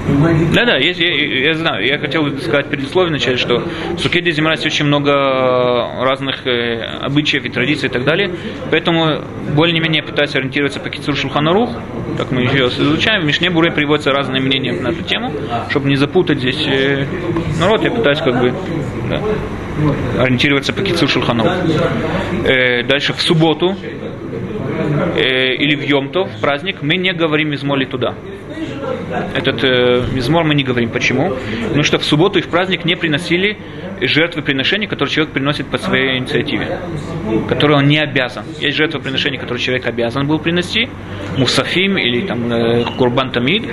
Да-да, 0.53 0.77
есть, 0.77 0.99
я, 0.99 1.49
я, 1.49 1.53
знаю. 1.53 1.85
Я 1.85 1.99
хотел 1.99 2.37
сказать 2.39 2.67
предисловие 2.67 3.09
вначале, 3.09 3.37
что 3.37 3.63
в 3.95 3.99
Сукеде 3.99 4.31
зимра 4.31 4.51
есть 4.51 4.65
очень 4.65 4.85
много 4.85 5.11
разных 6.01 6.47
э, 6.47 6.83
обычаев 7.01 7.45
и 7.45 7.49
традиций 7.49 7.89
и 7.89 7.91
так 7.91 8.03
далее. 8.03 8.31
Поэтому 8.71 9.21
более-менее 9.55 10.03
пытаюсь 10.03 10.35
ориентироваться 10.35 10.79
по 10.79 10.89
Кицур 10.89 11.15
Шулханарух, 11.15 11.71
так 12.17 12.31
мы 12.31 12.41
ее 12.41 12.67
изучаем. 12.67 13.21
В 13.21 13.25
Мишне 13.25 13.49
Буре 13.49 13.71
приводятся 13.71 14.11
разные 14.11 14.41
мнения 14.41 14.73
на 14.73 14.89
эту 14.89 15.03
тему, 15.03 15.31
чтобы 15.69 15.89
не 15.89 15.95
запутать 15.95 16.39
здесь 16.39 16.65
э, 16.67 17.05
народ, 17.59 17.83
я 17.83 17.91
пытаюсь 17.91 18.19
как 18.19 18.39
бы 18.39 18.53
да, 19.09 19.21
ориентироваться 20.17 20.73
по 20.73 20.81
Кицур 20.81 21.09
Шулханарух. 21.09 21.53
Э, 22.45 22.83
дальше 22.83 23.13
в 23.13 23.21
субботу 23.21 23.75
э, 25.15 25.53
или 25.55 25.75
в 25.75 25.83
Йомтов, 25.83 26.29
в 26.29 26.41
праздник, 26.41 26.81
мы 26.81 26.97
не 26.97 27.13
говорим 27.13 27.53
из 27.53 27.63
моли 27.63 27.85
туда. 27.85 28.15
Этот 29.35 29.63
э, 29.63 30.03
мизмор 30.13 30.43
мы 30.43 30.55
не 30.55 30.63
говорим. 30.63 30.89
Почему? 30.89 31.33
Потому 31.63 31.83
что 31.83 31.99
в 31.99 32.03
субботу 32.03 32.39
и 32.39 32.41
в 32.41 32.47
праздник 32.47 32.85
не 32.85 32.95
приносили 32.95 33.57
жертвоприношения, 34.01 34.87
которые 34.87 35.13
человек 35.13 35.33
приносит 35.33 35.67
по 35.67 35.77
своей 35.77 36.17
инициативе, 36.17 36.79
которые 37.47 37.77
он 37.77 37.87
не 37.87 37.99
обязан. 37.99 38.43
Есть 38.59 38.77
жертвоприношения, 38.77 39.39
которые 39.39 39.63
человек 39.63 39.85
обязан 39.85 40.27
был 40.27 40.39
принести, 40.39 40.89
мусафим 41.37 41.97
или 41.97 42.25
там 42.25 42.51
э, 42.51 42.83
курбан 42.97 43.31
тамид. 43.31 43.63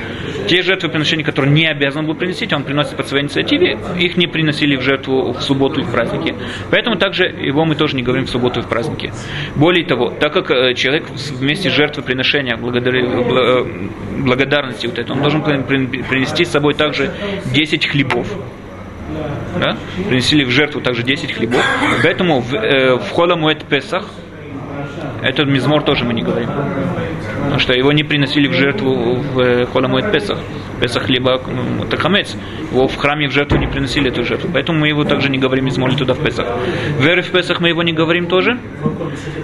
Те 0.47 0.63
жертвоприношения, 0.63 1.25
которые 1.25 1.53
не 1.53 1.67
обязан 1.67 2.07
был 2.07 2.15
принести, 2.15 2.49
он 2.55 2.65
приносит 2.65 2.97
по 2.97 3.03
своей 3.03 3.25
инициативе, 3.25 3.79
их 3.99 4.17
не 4.17 4.27
приносили 4.27 4.77
в 4.77 4.83
жертву 4.83 5.33
в 5.33 5.43
субботу 5.43 5.81
и 5.81 5.85
в 5.85 5.91
праздники. 5.91 6.35
Поэтому 6.71 6.97
также 6.97 7.25
его 7.25 7.65
мы 7.65 7.75
тоже 7.75 7.97
не 7.97 8.03
говорим 8.03 8.27
в 8.27 8.31
субботу 8.31 8.61
и 8.61 8.63
в 8.63 8.69
праздники. 8.69 9.13
Более 9.57 9.85
того, 9.85 10.11
так 10.11 10.33
как 10.33 10.51
э, 10.51 10.75
человек 10.75 11.05
вместе 11.11 11.71
с 11.71 11.73
жертвоприношения 11.73 12.57
благодаря, 12.57 13.01
э, 13.01 13.65
благодарности 14.19 14.87
вот 14.87 14.99
это, 14.99 15.13
он 15.13 15.21
должен 15.21 15.43
принести 15.43 16.45
с 16.45 16.51
собой 16.51 16.75
также 16.75 17.13
10 17.55 17.87
хлебов 17.87 18.27
да, 19.59 19.77
принесли 20.09 20.45
в 20.45 20.51
жертву 20.51 20.81
также 20.81 21.03
10 21.03 21.33
хлебов. 21.33 21.65
Поэтому 22.03 22.41
в, 22.41 22.55
э, 22.55 22.97
в 22.97 23.11
Холомуэт 23.13 23.65
Песах 23.65 24.05
этот 25.23 25.49
мизмор 25.49 25.83
тоже 25.83 26.05
мы 26.05 26.15
не 26.15 26.23
говорим. 26.23 26.49
Потому 27.43 27.61
что 27.61 27.73
его 27.73 27.93
не 27.93 28.05
приносили 28.05 28.47
в 28.47 28.53
жертву 28.53 29.17
в 29.17 29.41
э, 29.41 29.67
Холомуэт 29.67 30.13
Песах. 30.13 30.39
Песах 30.81 31.05
хлеба 31.05 31.41
ну, 31.47 31.85
это 31.85 31.97
хамец. 31.97 32.37
Его 32.71 32.87
в 32.89 32.97
храме 32.97 33.29
в 33.29 33.33
жертву 33.33 33.59
не 33.59 33.67
приносили 33.67 34.11
эту 34.11 34.25
жертву. 34.25 34.51
Поэтому 34.53 34.81
мы 34.81 34.89
его 34.89 35.05
также 35.05 35.31
не 35.31 35.39
говорим 35.39 35.65
мизмор 35.65 35.95
туда 35.95 36.15
в 36.15 36.23
Песах. 36.23 36.47
Веры 37.01 37.23
в 37.23 37.31
Песах 37.31 37.61
мы 37.61 37.69
его 37.69 37.83
не 37.83 37.93
говорим 37.93 38.27
тоже. 38.27 38.59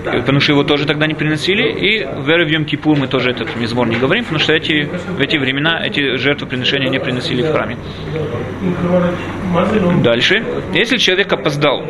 Потому 0.04 0.40
что 0.40 0.52
его 0.52 0.64
тоже 0.64 0.87
тогда 0.87 1.07
не 1.07 1.14
приносили. 1.14 1.62
И 1.62 1.99
веры 2.26 2.45
в 2.45 2.49
Йом 2.49 2.64
Кипур 2.64 2.97
мы 2.97 3.07
тоже 3.07 3.31
этот 3.31 3.57
мизмор 3.57 3.88
не 3.88 3.97
говорим. 3.97 4.25
Потому 4.25 4.40
что 4.40 4.52
эти, 4.52 4.85
в 4.85 5.21
эти 5.21 5.37
времена 5.37 5.81
эти 5.85 6.16
жертвоприношения 6.16 6.90
не 6.90 7.00
приносили 7.00 7.43
в 7.43 7.52
храме. 7.52 7.78
Дальше. 10.02 10.45
Если 10.73 10.99
человек 10.99 11.33
опоздал, 11.33 11.83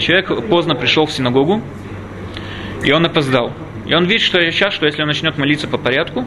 человек 0.00 0.46
поздно 0.48 0.74
пришел 0.74 1.06
в 1.06 1.12
синагогу, 1.12 1.62
и 2.84 2.92
он 2.92 3.04
опоздал. 3.06 3.52
И 3.86 3.94
он 3.94 4.04
видит, 4.04 4.22
что 4.22 4.40
сейчас, 4.50 4.74
что 4.74 4.86
если 4.86 5.02
он 5.02 5.08
начнет 5.08 5.38
молиться 5.38 5.68
по 5.68 5.78
порядку, 5.78 6.24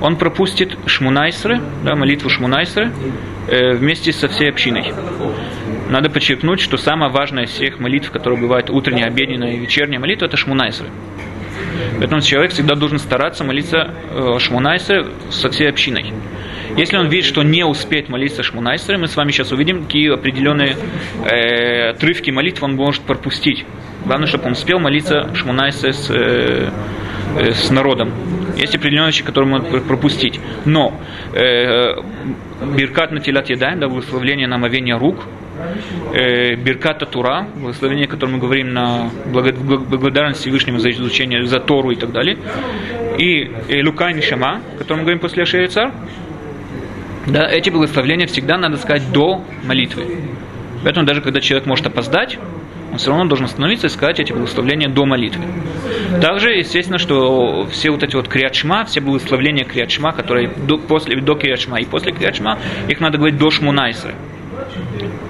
он 0.00 0.16
пропустит 0.16 0.76
шмунайсры, 0.86 1.60
да, 1.84 1.94
молитву 1.94 2.30
шмунайсры, 2.30 2.90
э, 3.48 3.74
вместе 3.74 4.12
со 4.12 4.28
всей 4.28 4.48
общиной. 4.48 4.92
Надо 5.90 6.08
подчеркнуть, 6.08 6.60
что 6.60 6.76
самая 6.76 7.10
важная 7.10 7.44
из 7.44 7.50
всех 7.50 7.80
молитв, 7.80 8.10
которые 8.10 8.40
бывают 8.40 8.70
утренняя, 8.70 9.08
обеденная 9.08 9.54
и 9.54 9.58
вечерняя 9.58 10.00
молитва, 10.00 10.26
это 10.26 10.36
шмунайсры. 10.36 10.88
Поэтому 11.98 12.22
человек 12.22 12.52
всегда 12.52 12.74
должен 12.76 12.98
стараться 12.98 13.44
молиться 13.44 13.94
э, 14.10 14.38
шмунайсры 14.38 15.06
со 15.30 15.50
всей 15.50 15.68
общиной. 15.68 16.14
Если 16.76 16.96
он 16.96 17.08
видит, 17.08 17.26
что 17.26 17.42
не 17.42 17.64
успеет 17.64 18.08
молиться 18.08 18.42
Шмунайсеры, 18.42 18.96
мы 18.96 19.08
с 19.08 19.16
вами 19.16 19.32
сейчас 19.32 19.50
увидим, 19.52 19.84
какие 19.84 20.12
определенные 20.12 20.76
э, 21.24 21.90
отрывки 21.90 22.30
молитв 22.30 22.62
он 22.62 22.76
может 22.76 23.02
пропустить. 23.02 23.64
Главное, 24.04 24.26
чтобы 24.26 24.46
он 24.46 24.52
успел 24.52 24.78
молиться 24.78 25.30
Шмунайсе 25.34 25.92
с, 25.92 26.10
э, 26.10 26.70
э, 27.36 27.52
с 27.52 27.70
народом. 27.70 28.12
Есть 28.56 28.74
определенные 28.74 29.08
вещи, 29.08 29.24
которые 29.24 29.50
можно 29.50 29.80
пропустить. 29.80 30.40
Но 30.64 30.98
э, 31.34 31.94
Биркат 32.76 33.12
на 33.12 33.20
телят 33.20 33.48
едаем, 33.50 33.80
да, 33.80 33.88
благословление 33.88 34.46
на 34.46 34.56
омовение 34.56 34.96
рук, 34.96 35.24
э, 36.12 36.54
Бирката 36.56 37.06
Тура, 37.06 37.46
благословение, 37.56 38.06
о 38.06 38.08
котором 38.08 38.34
мы 38.34 38.38
говорим 38.38 38.72
на 38.72 39.10
благодарность 39.26 40.40
Всевышнему 40.40 40.78
за 40.78 40.90
изучение, 40.90 41.44
за 41.46 41.60
Тору 41.60 41.90
и 41.90 41.96
так 41.96 42.12
далее. 42.12 42.36
И 43.18 43.50
э, 43.68 43.82
Лукай 43.82 44.14
Нишама, 44.14 44.60
о 44.74 44.78
котором 44.78 45.00
мы 45.00 45.04
говорим 45.04 45.20
после 45.20 45.42
Ашея 45.42 45.68
Цар, 45.68 45.92
да, 47.26 47.46
эти 47.48 47.70
благословления 47.70 48.26
всегда 48.26 48.56
надо 48.56 48.76
сказать 48.76 49.12
до 49.12 49.44
молитвы. 49.64 50.04
Поэтому 50.82 51.06
даже 51.06 51.20
когда 51.20 51.40
человек 51.40 51.66
может 51.66 51.86
опоздать, 51.86 52.38
все 53.00 53.10
равно 53.10 53.26
должен 53.26 53.46
остановиться 53.46 53.86
и 53.86 53.90
сказать 53.90 54.20
эти 54.20 54.32
благословления 54.32 54.88
до 54.88 55.04
молитвы. 55.06 55.44
Также, 56.20 56.50
естественно, 56.50 56.98
что 56.98 57.66
все 57.70 57.90
вот 57.90 58.02
эти 58.02 58.14
вот 58.14 58.28
криачма, 58.28 58.84
все 58.84 59.00
благословления 59.00 59.64
криачма, 59.64 60.12
которые 60.12 60.48
до, 60.48 60.78
после, 60.78 61.20
до 61.20 61.34
криачма 61.34 61.80
и 61.80 61.84
после 61.84 62.12
криачма, 62.12 62.58
их 62.88 63.00
надо 63.00 63.18
говорить 63.18 63.38
до 63.38 63.50
шмунайсры. 63.50 64.14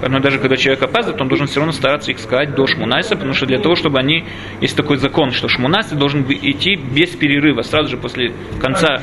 Но 0.07 0.19
даже 0.19 0.39
когда 0.39 0.57
человек 0.57 0.81
опаздывает, 0.83 1.21
он 1.21 1.27
должен 1.27 1.47
все 1.47 1.59
равно 1.59 1.71
стараться 1.71 2.11
их 2.11 2.19
сказать 2.19 2.55
до 2.55 2.65
шмунайса, 2.67 3.15
потому 3.15 3.33
что 3.33 3.45
для 3.45 3.59
того, 3.59 3.75
чтобы 3.75 3.99
они... 3.99 4.25
Есть 4.59 4.75
такой 4.75 4.97
закон, 4.97 5.31
что 5.31 5.47
шмунайса 5.47 5.95
должен 5.95 6.25
идти 6.29 6.75
без 6.75 7.09
перерыва, 7.11 7.61
сразу 7.61 7.89
же 7.89 7.97
после 7.97 8.33
конца 8.59 9.01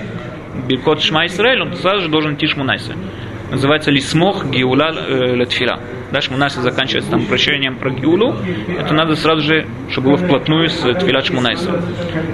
Биркот 0.66 1.00
Шма 1.02 1.26
Исраэль, 1.26 1.62
он 1.62 1.74
сразу 1.74 2.02
же 2.02 2.08
должен 2.08 2.34
идти 2.34 2.46
Шмунайса. 2.46 2.94
Называется 3.50 3.90
Лисмох 3.90 4.46
Геула 4.46 4.92
э, 4.92 5.34
Летфила. 6.08 6.12
Да, 6.12 6.20
Шмунайса 6.20 6.62
заканчивается 6.62 7.10
там 7.10 7.26
прощением 7.26 7.76
про 7.76 7.90
Геулу. 7.90 8.36
Это 8.78 8.94
надо 8.94 9.16
сразу 9.16 9.42
же, 9.42 9.66
чтобы 9.90 10.08
было 10.08 10.16
вплотную 10.16 10.68
с 10.68 10.80
Тфилат 10.80 11.26
Шмунайса. 11.26 11.82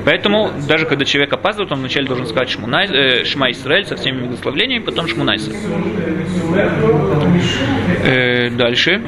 Поэтому, 0.05 0.51
даже 0.69 0.87
когда 0.87 1.05
человек 1.05 1.33
опаздывает, 1.33 1.73
он 1.73 1.81
вначале 1.81 2.07
должен 2.07 2.27
сказать 2.27 2.51
Шмунай, 2.51 2.87
э, 2.87 3.25
Шма 3.25 3.51
Исраэль 3.51 3.85
со 3.85 3.97
всеми 3.97 4.21
благословлениями, 4.21 4.83
потом 4.83 5.07
Шмунайса. 5.09 5.53
Э, 8.05 8.51
дальше 8.51 9.03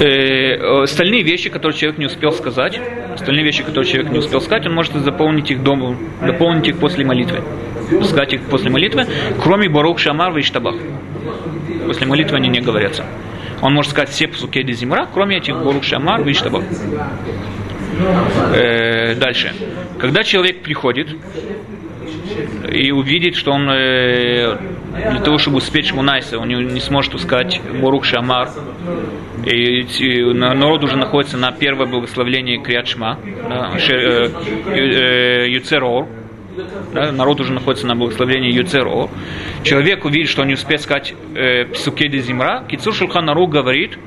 э, 0.00 0.82
остальные 0.82 1.22
вещи, 1.22 1.50
которые 1.50 1.76
человек 1.76 1.98
не 1.98 2.06
успел 2.06 2.32
сказать, 2.32 2.80
остальные 3.14 3.44
вещи, 3.44 3.62
которые 3.62 3.90
человек 3.90 4.12
не 4.12 4.18
успел 4.18 4.40
сказать, 4.40 4.66
он 4.66 4.74
может 4.74 4.94
заполнить 4.94 5.50
их 5.50 5.62
дома, 5.62 5.96
дополнить 6.24 6.68
их 6.68 6.78
после 6.78 7.04
молитвы. 7.04 7.42
Сказать 8.02 8.32
их 8.32 8.42
после 8.42 8.70
молитвы, 8.70 9.06
кроме 9.42 9.68
Барух 9.68 9.98
Шамар 9.98 10.36
и 10.38 10.40
Иштабах. 10.40 10.76
После 11.86 12.06
молитвы 12.06 12.36
они 12.36 12.48
не 12.48 12.60
говорятся. 12.60 13.04
Он 13.60 13.74
может 13.74 13.92
сказать 13.92 14.10
все 14.10 14.28
псукеди 14.28 14.72
зимра, 14.72 15.08
кроме 15.12 15.38
этих 15.38 15.56
Барух 15.56 15.84
Шамар 15.84 16.26
и 16.26 16.32
Иштабах. 16.32 16.64
Э, 18.54 19.14
дальше. 19.14 19.52
Когда 19.98 20.24
человек 20.24 20.62
приходит, 20.62 21.08
и 22.70 22.90
увидит, 22.90 23.36
что 23.36 23.52
он 23.52 23.68
э, 23.70 24.56
для 25.10 25.20
того, 25.20 25.38
чтобы 25.38 25.58
успеть 25.58 25.86
Шмунайса, 25.86 26.38
он 26.38 26.48
не 26.48 26.80
сможет 26.80 27.18
сказать 27.20 27.60
Борух 27.80 28.04
Шамар. 28.04 28.50
И, 29.44 29.80
и 29.82 30.32
народ 30.32 30.82
уже 30.84 30.96
находится 30.96 31.36
на 31.36 31.52
первое 31.52 31.86
благословление 31.86 32.62
Криат 32.62 32.88
да, 32.98 33.72
э, 33.76 34.30
э, 34.66 35.50
Юцерор. 35.50 36.08
Да, 36.92 37.12
народ 37.12 37.40
уже 37.40 37.52
находится 37.52 37.86
на 37.86 37.96
благословении 37.96 38.52
Юцеро. 38.52 39.08
Человек 39.62 40.04
увидит, 40.04 40.28
что 40.28 40.42
он 40.42 40.48
не 40.48 40.54
успеет 40.54 40.82
сказать 40.82 41.14
э, 41.34 41.64
Псукеди 41.66 42.18
Зимра. 42.18 42.64
Кицур 42.68 42.94
Шулханару 42.94 43.46
говорит, 43.46 43.98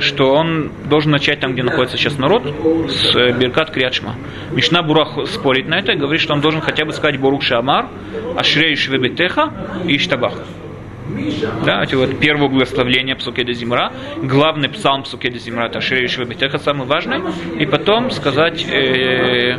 что 0.00 0.32
он 0.32 0.70
должен 0.88 1.12
начать 1.12 1.40
там, 1.40 1.52
где 1.52 1.62
находится 1.62 1.96
сейчас 1.96 2.18
народ, 2.18 2.42
с 2.88 3.16
э, 3.16 3.32
Биркат 3.32 3.70
Криачма. 3.70 4.16
Мишна 4.52 4.82
Бурах 4.82 5.26
спорит 5.28 5.68
на 5.68 5.78
это 5.78 5.92
и 5.92 5.96
говорит, 5.96 6.20
что 6.20 6.34
он 6.34 6.40
должен 6.40 6.60
хотя 6.60 6.84
бы 6.84 6.92
сказать 6.92 7.18
Борух 7.18 7.42
Шамар, 7.42 7.88
Ашрею 8.36 8.76
Швебетеха 8.76 9.52
и 9.86 9.96
Иштабах. 9.96 10.34
Да, 11.64 11.82
это 11.82 11.98
вот 11.98 12.18
первое 12.18 12.48
благословление 12.48 13.14
Псукеда 13.14 13.52
Зимра, 13.52 13.92
главный 14.22 14.68
псалм 14.68 15.02
Псукеда 15.02 15.38
Зимра, 15.38 15.66
это 15.66 15.78
Ашрею 15.78 16.08
Швебетеха, 16.08 16.58
самый 16.58 16.86
важный, 16.86 17.20
и 17.58 17.66
потом 17.66 18.10
сказать 18.10 18.66
э, 18.66 19.58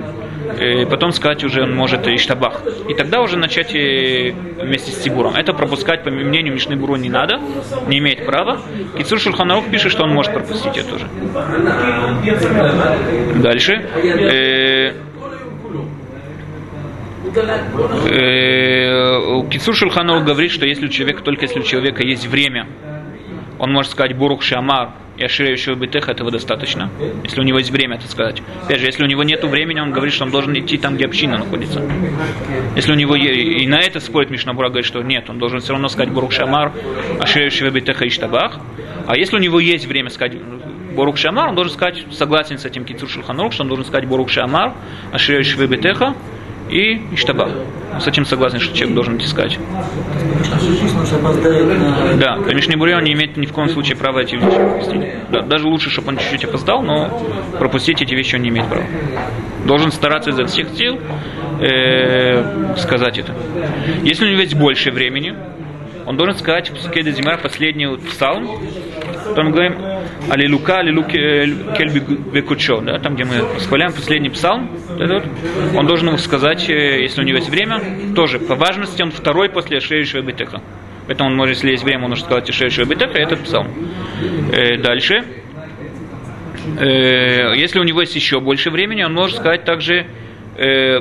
и 0.59 0.85
потом 0.85 1.12
сказать 1.12 1.43
уже 1.43 1.63
он 1.63 1.75
может 1.75 2.07
Иштабах. 2.07 2.62
И 2.89 2.93
тогда 2.93 3.21
уже 3.21 3.38
начать 3.38 3.71
вместе 3.71 4.91
с 4.91 4.97
Тибуром. 5.01 5.35
Это 5.35 5.53
пропускать, 5.53 6.03
по 6.03 6.12
мнению 6.12 6.53
Мишны 6.53 6.75
Буру, 6.75 6.95
не 6.95 7.09
надо, 7.09 7.39
не 7.88 8.00
имеет 8.00 8.25
права. 8.25 8.59
Кицур 8.97 9.19
Шульханаух 9.19 9.69
пишет, 9.69 9.91
что 9.91 10.03
он 10.03 10.12
может 10.12 10.33
пропустить 10.33 10.77
это 10.77 10.95
уже. 10.95 11.07
Дальше. 13.41 13.74
Э, 14.03 14.93
э, 18.09 19.50
Кицур 19.50 19.75
Шульханаух 19.75 20.24
говорит, 20.24 20.51
что 20.51 20.65
если 20.65 20.85
у 20.85 20.89
человека, 20.89 21.21
только 21.21 21.43
если 21.43 21.59
у 21.59 21.63
человека 21.63 22.03
есть 22.03 22.27
время 22.27 22.67
он 23.59 23.71
может 23.71 23.91
сказать 23.91 24.15
Бурух 24.17 24.41
Шамар 24.41 24.91
и 25.17 25.24
Аширеющего 25.24 25.75
Бетеха, 25.75 26.12
этого 26.12 26.31
достаточно. 26.31 26.89
Если 27.24 27.39
у 27.39 27.43
него 27.43 27.57
есть 27.60 27.72
время, 27.72 27.95
это 27.95 28.07
сказать. 28.07 28.41
Опять 28.65 28.79
же, 28.79 28.86
если 28.88 29.03
у 29.03 29.07
него 29.07 29.24
нет 29.24 29.43
времени, 29.43 29.79
он 29.79 29.91
говорит, 29.91 30.13
что 30.13 30.25
он 30.25 30.31
должен 30.31 30.57
идти 30.57 30.77
там, 30.77 30.95
где 30.95 31.05
община 31.05 31.38
находится. 31.38 31.81
Если 32.75 32.91
у 32.91 32.95
него 32.95 33.15
е- 33.15 33.63
и 33.63 33.67
на 33.67 33.79
это 33.79 34.00
спорит 34.00 34.29
Мишнабура, 34.29 34.67
говорит, 34.69 34.86
что 34.86 35.01
нет, 35.01 35.29
он 35.29 35.39
должен 35.39 35.60
все 35.60 35.74
равно 35.74 35.88
сказать 35.88 36.12
Бурух 36.12 36.31
Шамар, 36.31 36.72
Аширеющего 37.19 37.69
Бетеха 37.69 38.05
и 38.05 38.10
Штабах. 38.10 38.60
А 39.07 39.15
если 39.17 39.36
у 39.36 39.39
него 39.39 39.60
есть 39.60 39.86
время 39.86 40.10
сказать 40.10 40.38
Борух 40.95 41.17
Шамар, 41.17 41.50
он 41.50 41.55
должен 41.55 41.74
сказать, 41.74 42.03
согласен 42.12 42.57
с 42.57 42.65
этим 42.65 42.86
Кицур 42.86 43.10
Шульханорух, 43.10 43.53
что 43.53 43.63
он 43.63 43.67
должен 43.69 43.86
сказать 43.86 44.07
Борух 44.07 44.29
Шамар, 44.29 44.74
Аширеющего 45.12 45.67
Бетеха 45.67 46.15
и 46.69 47.01
Иштабах. 47.13 47.51
С 48.00 48.07
этим 48.07 48.25
согласен, 48.25 48.60
что 48.60 48.75
человек 48.75 48.95
должен 48.95 49.15
это 49.15 49.27
сказать. 49.27 49.57
Да, 52.19 52.38
конечно, 52.45 52.77
Буре 52.77 52.95
он 52.98 53.03
не 53.03 53.13
имеет 53.13 53.38
ни 53.38 53.45
в 53.45 53.53
коем 53.53 53.69
случае 53.69 53.95
права 53.98 54.19
эти 54.19 54.36
вещи 54.36 54.55
пропустить. 54.55 55.01
Да, 55.31 55.41
даже 55.41 55.67
лучше, 55.67 55.89
чтобы 55.89 56.10
он 56.10 56.17
чуть-чуть 56.17 56.45
опоздал, 56.45 56.81
но 56.81 57.10
пропустить 57.57 58.01
эти 58.01 58.13
вещи 58.13 58.36
он 58.36 58.41
не 58.41 58.50
имеет 58.50 58.67
права. 58.67 58.86
Должен 59.65 59.91
стараться 59.91 60.31
изо 60.31 60.45
всех 60.45 60.69
сил 60.69 61.00
э, 61.62 62.75
сказать 62.77 63.17
это. 63.17 63.34
Если 64.03 64.25
у 64.25 64.29
него 64.29 64.41
есть 64.41 64.55
больше 64.55 64.91
времени, 64.91 65.34
он 66.05 66.17
должен 66.17 66.36
сказать 66.36 66.69
в 66.69 66.75
Псукеде 66.75 67.12
Зимар 67.12 67.41
последний 67.41 67.88
псалм, 67.98 68.60
там 69.34 69.48
мы 69.48 69.51
говорим 69.51 69.75
Аллилука, 70.29 70.79
Аллилу 70.79 71.03
Кельби 71.03 72.03
Векучо, 72.32 72.82
да, 72.82 73.00
там, 73.00 73.15
где 73.15 73.24
мы 73.25 73.44
восхваляем 73.44 73.94
последний 73.94 74.29
псалм, 74.29 74.70
этот, 75.00 75.25
он 75.75 75.88
должен 75.88 76.08
его 76.08 76.17
сказать, 76.17 76.70
э, 76.70 77.01
если 77.01 77.22
у 77.22 77.24
него 77.24 77.38
есть 77.38 77.50
время, 77.50 77.82
тоже 78.15 78.39
по 78.39 78.55
важности 78.55 79.01
он 79.01 79.12
второй 79.12 79.50
после 79.50 79.77
Ашеющего 79.77 80.22
Бетеха. 80.22 80.62
Поэтому 81.08 81.29
он 81.29 81.36
может, 81.36 81.55
если 81.55 81.72
есть 81.72 81.84
время, 81.84 82.03
он 82.03 82.10
может 82.12 82.25
сказать 82.25 82.50
Ашеющего 82.50 82.86
Бетеха, 82.86 83.17
этот 83.17 83.44
псалм. 83.44 83.67
Э, 84.51 84.77
дальше. 84.77 85.24
Э, 86.79 87.55
если 87.55 87.79
у 87.79 87.84
него 87.84 88.01
есть 88.01 88.15
еще 88.15 88.39
больше 88.39 88.70
времени, 88.70 89.03
он 89.03 89.13
может 89.13 89.38
сказать 89.38 89.63
также 89.63 90.08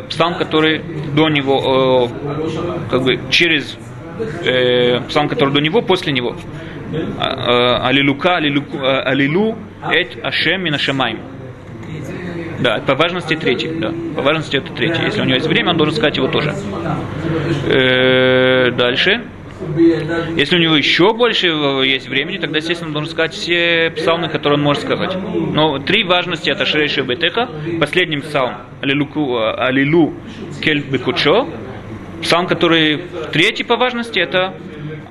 псалм, 0.09 0.35
который 0.35 0.81
до 1.15 1.29
него, 1.29 2.11
как 2.91 3.05
бы 3.05 3.21
через 3.31 3.79
э, 4.45 5.01
псалм, 5.09 5.29
который 5.29 5.53
до 5.53 5.61
него, 5.61 5.83
после 5.83 6.13
него. 6.13 6.37
Алилука, 7.19 8.37
алилу, 8.37 8.63
алилу, 8.81 9.57
эт 9.91 10.17
ашем 10.23 10.63
минашамайм. 10.63 11.19
Да, 12.61 12.81
по 12.87 12.95
важности 12.95 13.35
третий, 13.35 13.69
да. 13.79 13.93
По 14.15 14.23
важности 14.23 14.57
это 14.57 14.73
третий. 14.73 15.03
Если 15.03 15.21
у 15.21 15.25
него 15.25 15.35
есть 15.35 15.49
время, 15.49 15.71
он 15.71 15.77
должен 15.77 15.95
сказать 15.95 16.17
его 16.17 16.29
тоже. 16.29 16.55
Э, 17.67 18.71
дальше. 18.71 19.25
Если 20.37 20.57
у 20.57 20.59
него 20.59 20.77
еще 20.77 21.15
больше 21.15 21.47
есть 21.47 22.09
времени, 22.09 22.39
тогда, 22.39 22.59
естественно, 22.59 22.89
он 22.89 22.93
должен 22.93 23.11
сказать 23.11 23.33
все 23.33 23.93
псалмы, 23.97 24.29
которые 24.29 24.59
он 24.59 24.65
может 24.65 24.83
сказать. 24.83 25.17
Но 25.53 25.79
три 25.79 26.05
важности 26.05 26.51
это 26.51 26.65
Шерейши 26.65 27.03
Бетеха, 27.03 27.49
последний 27.81 28.19
псалм 28.19 28.55
Алилу 28.83 30.15
Кель 30.61 30.81
Бекучо, 30.81 31.49
псалм, 32.23 32.47
который 32.47 33.05
третий 33.33 33.65
по 33.65 33.77
важности, 33.77 34.19
это 34.19 34.55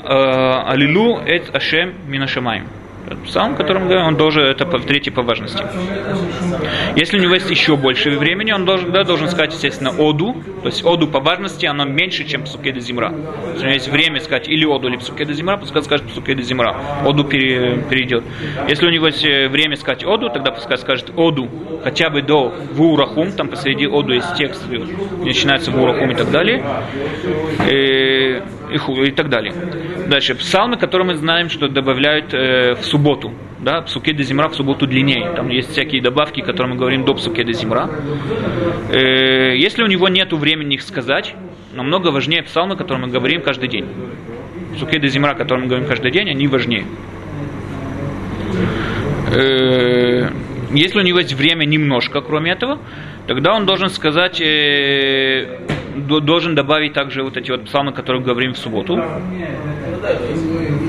э, 0.04 0.08
Алилу 0.08 1.20
Эт 1.20 1.56
Ашем 1.56 1.94
Минашамаем. 2.08 2.68
Псалм, 3.26 3.56
которым 3.56 3.84
говорим, 3.88 4.06
он 4.06 4.16
должен, 4.16 4.44
это 4.44 4.66
по, 4.66 4.80
третий 4.80 5.12
по 5.12 5.22
важности. 5.22 5.64
Если 6.96 7.18
у 7.18 7.22
него 7.22 7.34
есть 7.34 7.50
еще 7.50 7.76
больше 7.76 8.12
времени, 8.12 8.52
он 8.52 8.66
должен, 8.66 8.92
да, 8.92 9.04
должен 9.04 9.28
сказать, 9.28 9.54
естественно, 9.54 9.92
оду. 9.92 10.36
То 10.62 10.68
есть 10.68 10.86
оду 10.86 11.08
по 11.08 11.20
важности, 11.20 11.66
оно 11.66 11.86
меньше, 11.86 12.24
чем 12.26 12.44
псукеда 12.44 12.80
зимра. 12.80 13.14
Если 13.54 13.60
у 13.60 13.66
него 13.66 13.74
есть 13.74 13.90
время 13.90 14.20
сказать 14.20 14.48
или 14.48 14.66
оду, 14.66 14.88
или 14.88 14.98
псукеда 14.98 15.34
зимра, 15.34 15.58
пускай 15.58 15.84
скажет 15.84 16.08
псукеда 16.08 16.42
зимра. 16.42 16.76
Оду 17.06 17.24
пере, 17.26 17.84
перейдет. 17.90 18.24
Если 18.68 18.86
у 18.86 18.90
него 18.90 19.08
есть 19.08 19.24
время 19.24 19.76
сказать 19.76 20.06
оду, 20.06 20.30
тогда 20.30 20.52
пускай 20.52 20.78
скажет 20.78 21.12
оду 21.16 21.50
хотя 21.84 22.10
бы 22.10 22.22
до 22.22 22.54
вурахум, 22.72 23.32
там 23.34 23.50
посреди 23.50 23.88
оду 23.88 24.14
есть 24.14 24.34
текст, 24.36 24.64
начинается 25.24 25.72
вурахум 25.72 26.12
и 26.12 26.16
так 26.16 26.32
далее. 26.32 26.64
И, 27.70 28.42
и, 28.72 29.08
и 29.08 29.12
так 29.12 29.30
далее. 29.30 29.54
Дальше. 30.08 30.36
Псалмы, 30.36 30.78
которые 30.78 31.08
мы 31.08 31.16
знаем, 31.16 31.50
что 31.50 31.68
добавляют 31.68 32.34
э, 32.34 32.76
в 32.76 32.86
субботу. 32.86 33.34
Да, 33.60 33.82
псуке 33.82 34.14
де 34.14 34.24
зимра 34.24 34.50
в 34.50 34.56
субботу 34.56 34.86
длиннее. 34.86 35.32
Там 35.36 35.48
есть 35.50 35.72
всякие 35.72 36.02
добавки, 36.02 36.42
которые 36.42 36.74
мы 36.74 36.80
говорим 36.80 37.06
до 37.06 37.14
псуке 37.14 37.44
де 37.44 37.54
зимра. 37.54 37.90
Э, 38.92 39.56
если 39.56 39.84
у 39.84 39.88
него 39.88 40.10
нет 40.10 40.34
времени 40.34 40.76
их 40.76 40.82
сказать, 40.82 41.34
намного 41.74 42.10
важнее 42.10 42.44
псалмы, 42.44 42.76
которые 42.76 43.06
мы 43.06 43.12
говорим 43.12 43.42
каждый 43.42 43.70
день. 43.70 43.86
Псуке 44.76 45.00
де 45.00 45.08
зимра, 45.08 45.34
которые 45.34 45.64
мы 45.64 45.68
говорим 45.70 45.88
каждый 45.88 46.12
день, 46.12 46.30
они 46.30 46.48
важнее. 46.48 46.86
Э, 49.34 50.30
если 50.72 51.00
у 51.00 51.04
него 51.04 51.20
есть 51.20 51.34
время 51.34 51.66
немножко, 51.66 52.22
кроме 52.22 52.52
этого, 52.52 52.80
тогда 53.28 53.54
он 53.54 53.66
должен 53.66 53.90
сказать, 53.90 54.42
э, 54.42 55.60
должен 55.96 56.56
добавить 56.56 56.94
также 56.94 57.24
вот 57.24 57.38
эти 57.38 57.52
вот 57.52 57.66
псалмы, 57.66 57.94
которые 57.94 58.22
мы 58.22 58.28
говорим 58.28 58.54
в 58.54 58.58
субботу. 58.58 59.02
Yeah. 60.04 60.83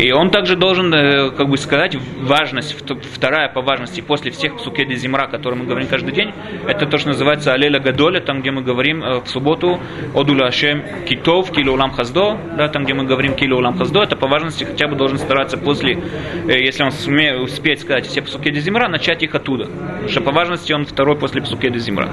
И 0.00 0.12
он 0.12 0.30
также 0.30 0.56
должен, 0.56 0.92
э, 0.92 1.30
как 1.30 1.48
бы 1.48 1.56
сказать, 1.56 1.96
важность, 2.20 2.76
вторая 3.12 3.48
по 3.48 3.60
важности 3.60 4.00
после 4.00 4.30
всех 4.30 4.56
псукеди 4.56 4.94
зимра, 4.94 5.26
которые 5.26 5.60
мы 5.60 5.66
говорим 5.66 5.88
каждый 5.88 6.12
день, 6.12 6.32
это 6.66 6.86
то, 6.86 6.98
что 6.98 7.08
называется 7.08 7.52
Алеля 7.52 7.80
Гадоля, 7.80 8.20
там, 8.20 8.40
где 8.40 8.50
мы 8.50 8.62
говорим 8.62 9.02
э, 9.02 9.20
в 9.20 9.28
субботу 9.28 9.80
Одула 10.14 10.46
Ашем 10.46 10.82
Китов, 11.08 11.50
Кило 11.50 11.74
Улам 11.74 11.90
Хаздо, 11.90 12.38
да, 12.56 12.68
там, 12.68 12.84
где 12.84 12.94
мы 12.94 13.04
говорим 13.04 13.34
Кило 13.34 13.58
Улам 13.58 13.76
Хаздо, 13.76 14.02
это 14.02 14.16
по 14.16 14.26
важности 14.26 14.64
хотя 14.64 14.88
бы 14.88 14.96
должен 14.96 15.18
стараться 15.18 15.56
после, 15.56 15.94
э, 16.48 16.60
если 16.60 16.82
он 16.82 16.92
сумеет 16.92 17.40
успеть 17.40 17.80
сказать 17.80 18.06
все 18.06 18.22
псукеди 18.22 18.60
зимра, 18.60 18.88
начать 18.88 19.22
их 19.22 19.34
оттуда. 19.34 19.66
Потому 19.66 20.08
что 20.08 20.20
по 20.20 20.32
важности 20.32 20.72
он 20.72 20.84
второй 20.84 21.16
после 21.16 21.42
псукеди 21.42 21.78
зимра. 21.78 22.10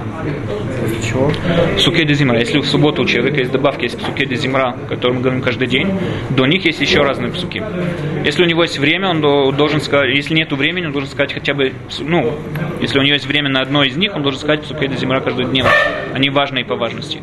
Чего? 1.04 1.32
Псукеди 1.78 2.14
зимра. 2.14 2.40
Если 2.40 2.60
в 2.60 2.66
субботу 2.66 3.04
у 3.04 3.06
человека 3.06 3.40
есть 3.40 3.52
добавки, 3.52 3.84
есть 3.84 3.98
псукеди 3.98 4.36
зимра, 4.36 4.76
которые 4.90 5.18
мы 5.18 5.22
говорим 5.22 5.42
каждый 5.42 5.68
день, 5.68 5.88
до 6.30 6.46
них 6.46 6.66
есть 6.66 6.80
еще 6.80 7.02
разные 7.02 7.32
псуки. 7.32 7.64
Если 8.24 8.44
у 8.44 8.46
него 8.46 8.64
есть 8.64 8.80
время, 8.80 9.10
он 9.10 9.22
должен 9.22 9.82
сказать, 9.82 10.16
если 10.16 10.34
нет 10.34 10.52
времени, 10.52 10.86
он 10.86 10.92
должен 10.92 11.10
сказать 11.10 11.34
хотя 11.34 11.54
бы, 11.54 11.74
ну, 12.00 12.34
если 12.80 13.00
у 13.00 13.02
него 13.02 13.14
есть 13.14 13.26
время 13.26 13.50
на 13.50 13.62
одно 13.62 13.84
из 13.84 13.98
них, 13.98 14.16
он 14.16 14.24
должен 14.24 14.40
сказать 14.40 14.62
псукеди 14.62 14.96
зимра 14.96 15.20
каждый 15.20 15.46
день. 15.46 15.64
Они 16.14 16.30
важные 16.30 16.66
по 16.66 16.76
важности. 16.76 17.22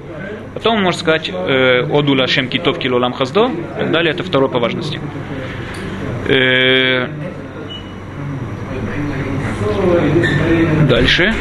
Потом 0.54 0.76
он 0.76 0.82
может 0.82 1.00
сказать 1.00 1.30
э, 1.32 1.86
Одула 1.90 2.26
Шем 2.26 2.48
Китов 2.48 2.78
Килолам 2.78 3.12
Хаздо, 3.12 3.46
и 3.46 3.78
так 3.78 3.90
далее, 3.92 4.12
это 4.12 4.24
второй 4.24 4.48
по 4.48 4.58
важности. 4.58 5.00
Э, 6.28 7.06
дальше. 10.88 11.32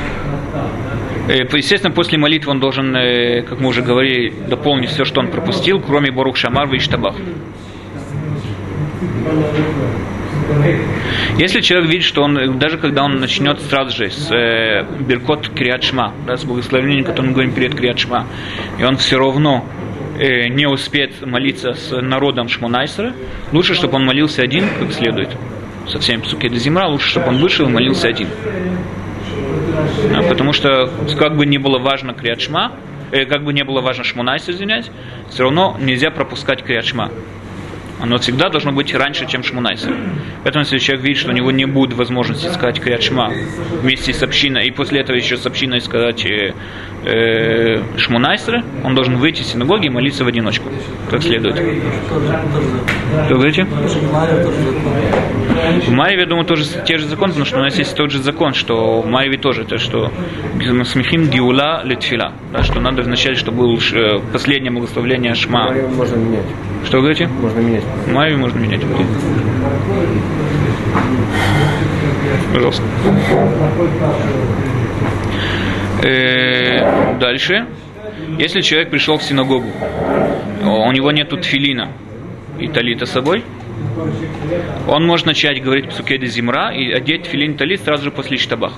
Естественно, 1.28 1.93
после 1.93 2.17
молитвы 2.17 2.52
он 2.52 2.60
должен, 2.60 2.93
как 3.46 3.60
мы 3.60 3.70
уже 3.70 3.82
говорили, 3.82 4.34
дополнить 4.48 4.89
все, 4.91 5.04
что 5.04 5.20
он 5.20 5.28
пропустил, 5.28 5.82
кроме 5.82 6.12
Борух 6.12 6.38
Шамар 6.38 6.74
и 6.74 6.80
Штабах. 6.80 7.15
Если 11.38 11.62
человек 11.62 11.89
видит, 11.89 12.06
что 12.06 12.24
он, 12.24 12.58
даже 12.58 12.78
когда 12.78 13.04
он 13.04 13.20
начнет 13.20 13.60
сразу 13.62 13.96
же 13.96 14.10
с 14.10 14.32
э, 14.32 14.86
Беркот 15.02 15.50
Криадшма, 15.50 16.13
да, 16.26 16.38
с 16.38 16.46
благословением, 16.46 17.04
которое 17.04 17.28
мы 17.28 17.34
говорим 17.34 17.54
перед 17.54 17.76
Криадшма, 17.76 18.26
и 18.80 18.84
он 18.84 18.98
все 18.98 19.17
равно 19.20 19.65
э, 20.17 20.48
не 20.48 20.65
успеет 20.67 21.26
молиться 21.26 21.74
с 21.74 21.91
народом 22.02 22.48
Шмонайсера, 22.48 23.13
лучше, 23.52 23.76
чтобы 23.76 23.96
он 23.96 24.06
молился 24.06 24.41
один, 24.41 24.63
как 24.80 24.91
следует. 24.93 25.30
Со 25.88 26.00
всеми 26.00 26.22
псуке 26.22 26.50
Зимра, 26.50 26.88
лучше, 26.88 27.10
чтобы 27.10 27.28
он 27.28 27.38
вышел 27.38 27.67
и 27.67 27.72
молился 27.72 28.08
один. 28.08 28.28
А, 30.15 30.23
потому 30.23 30.54
что, 30.54 30.89
как 31.17 31.36
бы 31.36 31.45
ни 31.45 31.58
было 31.58 31.80
важно 31.80 32.13
Криадшма, 32.13 32.73
э, 33.12 33.26
как 33.26 33.43
бы 33.43 33.54
не 33.54 33.63
было 33.63 33.82
важно 33.82 34.04
Шмунайс, 34.04 34.47
извиняюсь, 34.50 34.89
все 35.30 35.43
равно 35.43 35.78
нельзя 35.80 36.12
пропускать 36.12 36.63
Криадшма. 36.63 37.12
Оно 38.00 38.18
всегда 38.18 38.50
должно 38.50 38.72
быть 38.72 38.94
раньше, 38.94 39.26
чем 39.26 39.44
Шмунайсер. 39.44 39.96
Поэтому, 40.44 40.64
если 40.64 40.78
человек 40.78 41.06
видит, 41.06 41.20
что 41.20 41.32
у 41.32 41.34
него 41.34 41.52
не 41.52 41.66
будет 41.66 41.94
возможности 41.94 42.48
сказать 42.48 42.80
Криат 42.80 43.02
Шма 43.02 43.32
вместе 43.82 44.14
с 44.14 44.22
общиной, 44.22 44.68
и 44.68 44.72
после 44.72 45.02
этого 45.02 45.16
еще 45.16 45.38
с 45.38 45.46
общиной 45.46 45.82
сказать 45.82 46.26
э, 46.26 46.54
э, 47.04 47.82
он 48.84 48.96
должен 48.96 49.18
выйти 49.18 49.42
из 49.42 49.48
синагоги 49.48 49.88
и 49.88 49.90
молиться 49.90 50.24
в 50.24 50.28
одиночку, 50.28 50.70
как 51.10 51.24
следует. 51.24 51.56
Что 53.26 53.36
говорите? 53.36 53.66
В 55.86 55.92
Марьеве, 55.92 56.24
я 56.24 56.28
думаю, 56.28 56.46
тоже 56.46 56.66
те 56.86 56.98
же 56.98 57.08
законы, 57.08 57.30
потому 57.30 57.46
что 57.46 57.58
у 57.58 57.64
нас 57.64 57.78
есть 57.78 57.96
тот 57.96 58.12
же 58.12 58.22
закон, 58.22 58.54
что 58.54 59.02
в 59.02 59.08
Марьеве 59.08 59.38
тоже, 59.38 59.66
то, 59.66 59.78
что 59.78 60.12
смехим 60.84 61.30
гиула 61.30 61.84
литфила, 61.84 62.34
да, 62.54 62.64
что 62.64 62.80
надо 62.80 63.02
вначале, 63.02 63.36
чтобы 63.36 63.60
было 63.60 63.78
э, 63.78 64.20
последнее 64.32 64.72
благословление 64.72 65.34
Шма. 65.34 65.72
Можно 65.96 66.16
менять. 66.18 66.46
Что 66.88 67.00
говорите? 67.02 67.28
Можно 67.28 67.60
менять. 67.60 67.84
Марию 68.08 68.39
можно 68.39 68.60
менять. 68.60 68.80
Пожалуйста. 72.54 72.84
Э, 76.02 77.19
дальше. 77.19 77.65
Если 78.39 78.62
человек 78.62 78.89
пришел 78.89 79.17
в 79.17 79.23
синагогу, 79.23 79.67
у 80.63 80.91
него 80.93 81.12
нету 81.12 81.36
тфилина 81.36 81.91
и 82.58 82.69
талита 82.69 83.06
с 83.06 83.12
собой, 83.12 83.43
Он 84.88 85.06
может 85.06 85.26
начать 85.26 85.62
говорить 85.62 85.89
псукеды 85.89 86.28
зимра 86.28 86.71
и 86.73 86.89
одеть 86.89 87.26
филин 87.26 87.58
талит 87.58 87.82
сразу 87.82 88.06
же 88.06 88.12
после 88.12 88.38
штабах. 88.38 88.71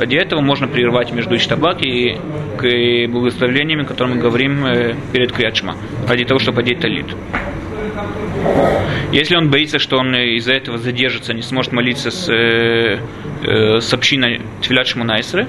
Ради 0.00 0.16
этого 0.16 0.40
можно 0.40 0.66
прервать 0.66 1.12
между 1.12 1.38
штабак 1.38 1.82
и 1.82 2.16
к 2.56 3.06
благословениями, 3.08 3.82
которые 3.82 4.16
мы 4.16 4.22
говорим 4.22 4.64
э, 4.64 4.94
перед 5.12 5.30
Криачма, 5.30 5.76
ради 6.08 6.24
того, 6.24 6.40
чтобы 6.40 6.62
одеть 6.62 6.80
талит. 6.80 7.04
Если 9.12 9.36
он 9.36 9.50
боится, 9.50 9.78
что 9.78 9.98
он 9.98 10.16
из-за 10.16 10.54
этого 10.54 10.78
задержится, 10.78 11.34
не 11.34 11.42
сможет 11.42 11.72
молиться 11.72 12.10
с, 12.10 12.32
э, 12.32 12.98
э, 13.44 13.80
с 13.80 13.92
общиной 13.92 14.40
Тфилят 14.62 14.86
Шмунайсры, 14.86 15.46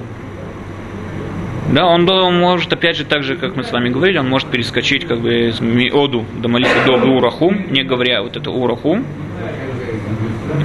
да, 1.72 1.86
он 1.86 2.04
может, 2.38 2.70
опять 2.74 2.98
же, 2.98 3.06
так 3.06 3.22
же, 3.22 3.36
как 3.36 3.56
мы 3.56 3.64
с 3.64 3.72
вами 3.72 3.88
говорили, 3.88 4.18
он 4.18 4.28
может 4.28 4.50
перескочить 4.50 5.06
как 5.06 5.22
бы 5.22 5.48
из 5.48 5.62
Оду 5.94 6.26
до 6.42 6.48
молитвы 6.50 6.84
до 6.84 6.92
Урахум, 6.92 7.72
не 7.72 7.84
говоря 7.84 8.20
вот 8.20 8.36
это 8.36 8.50
Урахум, 8.50 9.06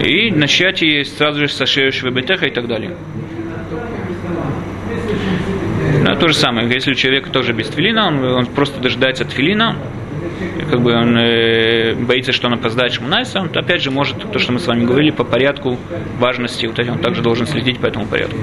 и 0.03 0.29
начать 0.29 0.83
и 0.83 1.05
сразу 1.05 1.39
же 1.39 1.47
со 1.47 1.65
Шевебетеха 1.65 2.47
и 2.47 2.51
так 2.51 2.67
далее. 2.67 2.91
То 6.19 6.27
же 6.27 6.33
самое, 6.33 6.67
если 6.67 6.91
у 6.91 6.95
человека 6.95 7.29
тоже 7.29 7.53
без 7.53 7.67
твилина, 7.67 8.07
он, 8.07 8.23
он 8.23 8.45
просто 8.47 8.79
дожидается 8.81 9.23
твилина, 9.23 9.77
как 10.69 10.81
бы 10.81 10.93
он 10.93 11.17
э, 11.17 11.93
боится, 11.95 12.31
что 12.31 12.47
он 12.47 12.53
опоздает 12.53 12.93
Шмунайса, 12.93 13.39
он 13.39 13.51
опять 13.53 13.81
же 13.83 13.91
может, 13.91 14.31
то, 14.31 14.39
что 14.39 14.51
мы 14.51 14.59
с 14.59 14.67
вами 14.67 14.85
говорили, 14.85 15.11
по 15.11 15.23
порядку 15.23 15.77
важности, 16.17 16.65
вот 16.65 16.79
он 16.79 16.99
также 16.99 17.21
должен 17.21 17.45
следить 17.45 17.79
по 17.79 17.85
этому 17.85 18.07
порядку. 18.07 18.37